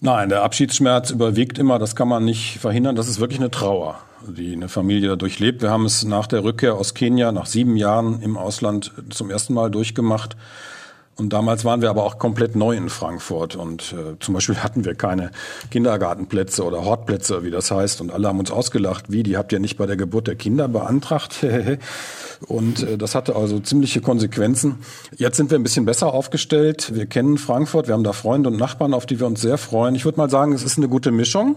Nein, 0.03 0.29
der 0.29 0.42
Abschiedsschmerz 0.42 1.11
überwiegt 1.11 1.59
immer, 1.59 1.79
das 1.79 1.96
kann 1.96 2.09
man 2.09 2.27
nicht 2.27 2.59
verhindern. 2.59 2.96
Das 2.96 3.09
ist 3.09 3.18
wirklich 3.18 3.40
eine 3.40 3.50
Trauer, 3.50 3.98
die 4.29 4.53
eine 4.53 4.68
Familie 4.68 5.09
dadurch 5.09 5.38
lebt. 5.38 5.62
Wir 5.62 5.70
haben 5.70 5.87
es 5.87 6.05
nach 6.05 6.27
der 6.27 6.44
Rückkehr 6.44 6.74
aus 6.74 6.92
Kenia, 6.92 7.33
nach 7.33 7.46
sieben 7.46 7.77
Jahren 7.77 8.20
im 8.20 8.37
Ausland 8.37 8.92
zum 9.09 9.31
ersten 9.31 9.55
Mal 9.55 9.70
durchgemacht. 9.70 10.37
Und 11.16 11.33
damals 11.33 11.64
waren 11.64 11.81
wir 11.81 11.90
aber 11.90 12.03
auch 12.03 12.18
komplett 12.18 12.57
neu 12.57 12.77
in 12.77 12.88
Frankfurt 12.88 13.55
und 13.55 13.92
äh, 13.92 14.18
zum 14.18 14.35
Beispiel 14.35 14.57
hatten 14.57 14.85
wir 14.85 14.96
keine 14.96 15.31
Kindergartenplätze 15.70 16.64
oder 16.64 16.85
Hortplätze, 16.85 17.44
wie 17.44 17.53
das 17.53 17.70
heißt. 17.70 18.00
Und 18.00 18.12
alle 18.12 18.27
haben 18.27 18.40
uns 18.40 18.50
ausgelacht, 18.50 19.12
wie, 19.12 19.22
die 19.22 19.37
habt 19.37 19.53
ihr 19.53 19.61
nicht 19.61 19.77
bei 19.77 19.87
der 19.87 19.96
Geburt 19.96 20.27
der 20.27 20.35
Kinder 20.35 20.66
beantragt? 20.66 21.46
und 22.48 22.83
äh, 22.83 22.98
das 22.98 23.14
hatte 23.14 23.37
also 23.37 23.61
ziemliche 23.61 24.00
Konsequenzen. 24.00 24.79
Jetzt 25.16 25.37
sind 25.37 25.50
wir 25.50 25.59
ein 25.59 25.62
bisschen 25.62 25.85
besser 25.85 26.12
aufgestellt. 26.12 26.92
Wir 26.94 27.07
kennen 27.07 27.38
Frankfurt, 27.38 27.87
wir 27.87 27.94
haben 27.94 28.05
da 28.05 28.12
Freunde 28.12 28.48
und 28.48 28.57
Nachbarn, 28.57 28.92
auf 28.92 29.07
die 29.07 29.20
wir 29.20 29.29
uns 29.29 29.40
sehr 29.40 29.59
freuen. 29.59 29.94
Ich 29.94 30.05
würde 30.05 30.18
mal 30.18 30.31
sagen, 30.31 30.53
es 30.53 30.64
ist 30.64 30.79
eine 30.79 30.88
gute 30.88 31.12
Mischung. 31.12 31.57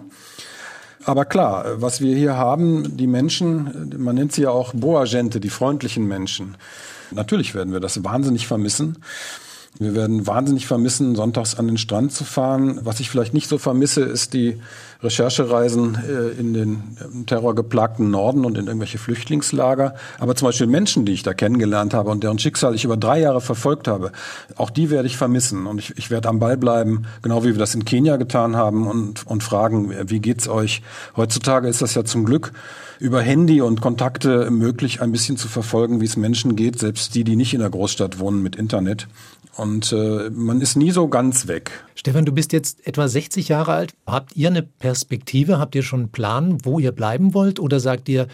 Aber 1.04 1.26
klar, 1.26 1.82
was 1.82 2.02
wir 2.02 2.15
hier 2.15 2.36
haben, 2.36 2.98
die 2.98 3.08
Menschen, 3.08 3.96
man 3.98 4.15
nennt 4.15 4.34
sie 4.34 4.43
ja 4.43 4.52
auch 4.52 4.74
Boagente, 4.74 5.39
die 5.39 5.50
freundlichen 5.50 6.06
Menschen. 6.06 6.58
Natürlich 7.12 7.56
werden 7.56 7.74
wir 7.74 7.80
das 7.80 8.04
wahnsinnig 8.04 8.46
vermissen. 8.46 8.98
Wir 9.80 9.93
werden 9.93 10.25
wahnsinnig 10.25 10.65
vermissen, 10.65 11.15
sonntags 11.15 11.56
an 11.56 11.67
den 11.67 11.77
Strand 11.77 12.12
zu 12.12 12.23
fahren. 12.23 12.80
Was 12.84 12.99
ich 12.99 13.10
vielleicht 13.10 13.34
nicht 13.34 13.47
so 13.47 13.58
vermisse, 13.58 14.01
ist 14.01 14.34
die 14.34 14.60
Recherchereisen 15.03 15.95
äh, 15.95 16.39
in 16.39 16.53
den 16.53 16.97
terrorgeplagten 17.27 18.10
Norden 18.10 18.45
und 18.45 18.58
in 18.58 18.65
irgendwelche 18.65 18.97
Flüchtlingslager. 18.97 19.93
Aber 20.19 20.36
zum 20.36 20.47
Beispiel 20.47 20.67
Menschen, 20.67 21.06
die 21.06 21.13
ich 21.13 21.21
da 21.21 21.34
kennengelernt 21.34 21.93
habe 21.93 22.10
und 22.10 22.23
deren 22.23 22.39
Schicksal 22.39 22.73
ich 22.73 22.86
über 22.86 22.97
drei 22.97 23.19
Jahre 23.19 23.41
verfolgt 23.41 23.88
habe, 23.88 24.12
auch 24.56 24.71
die 24.71 24.89
werde 24.89 25.08
ich 25.08 25.17
vermissen. 25.17 25.67
Und 25.67 25.77
ich, 25.77 25.95
ich 25.97 26.10
werde 26.10 26.30
am 26.30 26.39
Ball 26.39 26.58
bleiben, 26.58 27.03
genau 27.21 27.43
wie 27.43 27.49
wir 27.49 27.60
das 27.60 27.75
in 27.75 27.86
Kenia 27.86 28.17
getan 28.17 28.56
haben 28.56 28.88
und, 28.88 29.27
und 29.27 29.43
fragen, 29.43 29.93
wie 30.10 30.19
geht's 30.19 30.47
euch? 30.47 30.82
Heutzutage 31.15 31.67
ist 31.67 31.84
das 31.84 31.93
ja 31.93 32.03
zum 32.03 32.25
Glück 32.25 32.51
über 32.99 33.21
Handy 33.21 33.62
und 33.62 33.82
Kontakte 33.82 34.49
möglich, 34.49 35.01
ein 35.01 35.12
bisschen 35.12 35.38
zu 35.38 35.47
verfolgen, 35.47 36.01
wie 36.01 36.06
es 36.06 36.17
Menschen 36.17 36.56
geht, 36.56 36.80
selbst 36.80 37.13
die, 37.15 37.23
die 37.23 37.36
nicht 37.36 37.53
in 37.53 37.60
der 37.60 37.69
Großstadt 37.69 38.19
wohnen 38.19 38.41
mit 38.41 38.56
Internet. 38.56 39.08
Und 39.58 39.91
äh, 39.91 40.30
man 40.30 40.62
ist 40.62 40.76
nie 40.76 40.91
so 40.91 41.08
ganz 41.08 41.48
weg. 41.48 41.84
Stefan, 41.96 42.26
du 42.26 42.32
bist 42.32 42.54
jetzt 42.54 42.86
etwa 42.86 43.08
60 43.08 43.48
Jahre 43.48 43.74
alt. 43.74 43.93
Habt 44.06 44.36
ihr 44.36 44.50
eine 44.50 44.62
Perspektive? 44.62 45.58
Habt 45.58 45.74
ihr 45.74 45.82
schon 45.82 46.02
einen 46.02 46.12
Plan, 46.12 46.60
wo 46.63 46.78
ihr 46.78 46.91
bleiben 46.91 47.34
wollt? 47.34 47.60
Oder 47.60 47.80
sagt 47.80 48.08
ihr, 48.08 48.28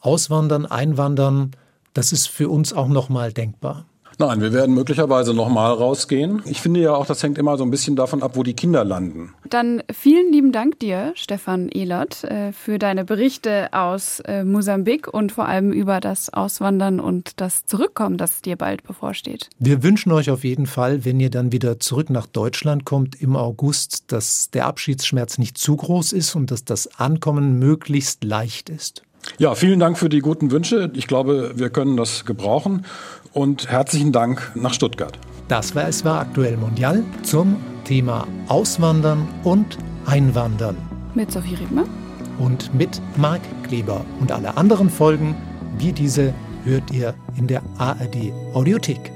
auswandern, 0.00 0.64
einwandern, 0.64 1.50
das 1.92 2.12
ist 2.12 2.28
für 2.28 2.48
uns 2.48 2.72
auch 2.72 2.88
nochmal 2.88 3.32
denkbar? 3.32 3.84
Nein, 4.18 4.40
wir 4.40 4.52
werden 4.52 4.74
möglicherweise 4.74 5.34
nochmal 5.34 5.72
rausgehen. 5.72 6.42
Ich 6.44 6.60
finde 6.60 6.80
ja 6.80 6.94
auch, 6.94 7.06
das 7.06 7.22
hängt 7.22 7.38
immer 7.38 7.56
so 7.56 7.64
ein 7.64 7.70
bisschen 7.70 7.96
davon 7.96 8.22
ab, 8.22 8.32
wo 8.34 8.42
die 8.42 8.54
Kinder 8.54 8.84
landen. 8.84 9.34
Dann 9.48 9.82
vielen 9.92 10.32
lieben 10.32 10.52
Dank 10.52 10.78
dir, 10.78 11.12
Stefan 11.14 11.68
Ehlert, 11.68 12.24
äh, 12.24 12.52
für 12.52 12.78
deine 12.78 13.04
Berichte 13.04 13.72
aus 13.72 14.20
äh, 14.20 14.44
Mosambik 14.44 15.12
und 15.12 15.32
vor 15.32 15.48
allem 15.48 15.72
über 15.72 16.00
das 16.00 16.32
Auswandern 16.32 17.00
und 17.00 17.40
das 17.40 17.64
Zurückkommen, 17.66 18.16
das 18.16 18.42
dir 18.42 18.56
bald 18.56 18.82
bevorsteht. 18.82 19.48
Wir 19.58 19.82
wünschen 19.82 20.12
euch 20.12 20.30
auf 20.30 20.44
jeden 20.44 20.66
Fall, 20.66 21.04
wenn 21.04 21.18
ihr 21.20 21.30
dann 21.30 21.52
wieder 21.52 21.80
zurück 21.80 22.10
nach 22.10 22.26
Deutschland 22.26 22.84
kommt 22.84 23.20
im 23.20 23.36
August, 23.36 24.12
dass 24.12 24.50
der 24.50 24.66
Abschiedsschmerz 24.66 25.38
nicht 25.38 25.58
zu 25.58 25.76
groß 25.76 26.12
ist 26.12 26.34
und 26.34 26.50
dass 26.50 26.64
das 26.64 26.98
Ankommen 27.00 27.58
möglichst 27.58 28.24
leicht 28.24 28.68
ist. 28.68 29.02
Ja, 29.38 29.54
vielen 29.54 29.80
Dank 29.80 29.98
für 29.98 30.08
die 30.08 30.20
guten 30.20 30.50
Wünsche. 30.50 30.90
Ich 30.94 31.06
glaube, 31.06 31.52
wir 31.56 31.70
können 31.70 31.96
das 31.96 32.24
gebrauchen. 32.24 32.84
Und 33.34 33.68
herzlichen 33.68 34.12
Dank 34.12 34.52
nach 34.54 34.72
Stuttgart. 34.72 35.18
Das 35.48 35.74
war 35.74 35.88
es 35.88 36.04
war 36.04 36.20
aktuell 36.20 36.56
mondial 36.56 37.02
zum 37.24 37.56
Thema 37.82 38.28
Auswandern 38.46 39.28
und 39.42 39.76
Einwandern. 40.06 40.76
Mit 41.14 41.32
Sophie 41.32 41.56
Riedmer. 41.56 41.84
Und 42.38 42.72
mit 42.72 43.02
Marc 43.16 43.42
Kleber. 43.64 44.04
Und 44.20 44.30
alle 44.30 44.56
anderen 44.56 44.88
Folgen 44.88 45.34
wie 45.78 45.92
diese 45.92 46.32
hört 46.64 46.92
ihr 46.92 47.14
in 47.36 47.48
der 47.48 47.62
ARD 47.78 48.32
Audiothek. 48.54 49.13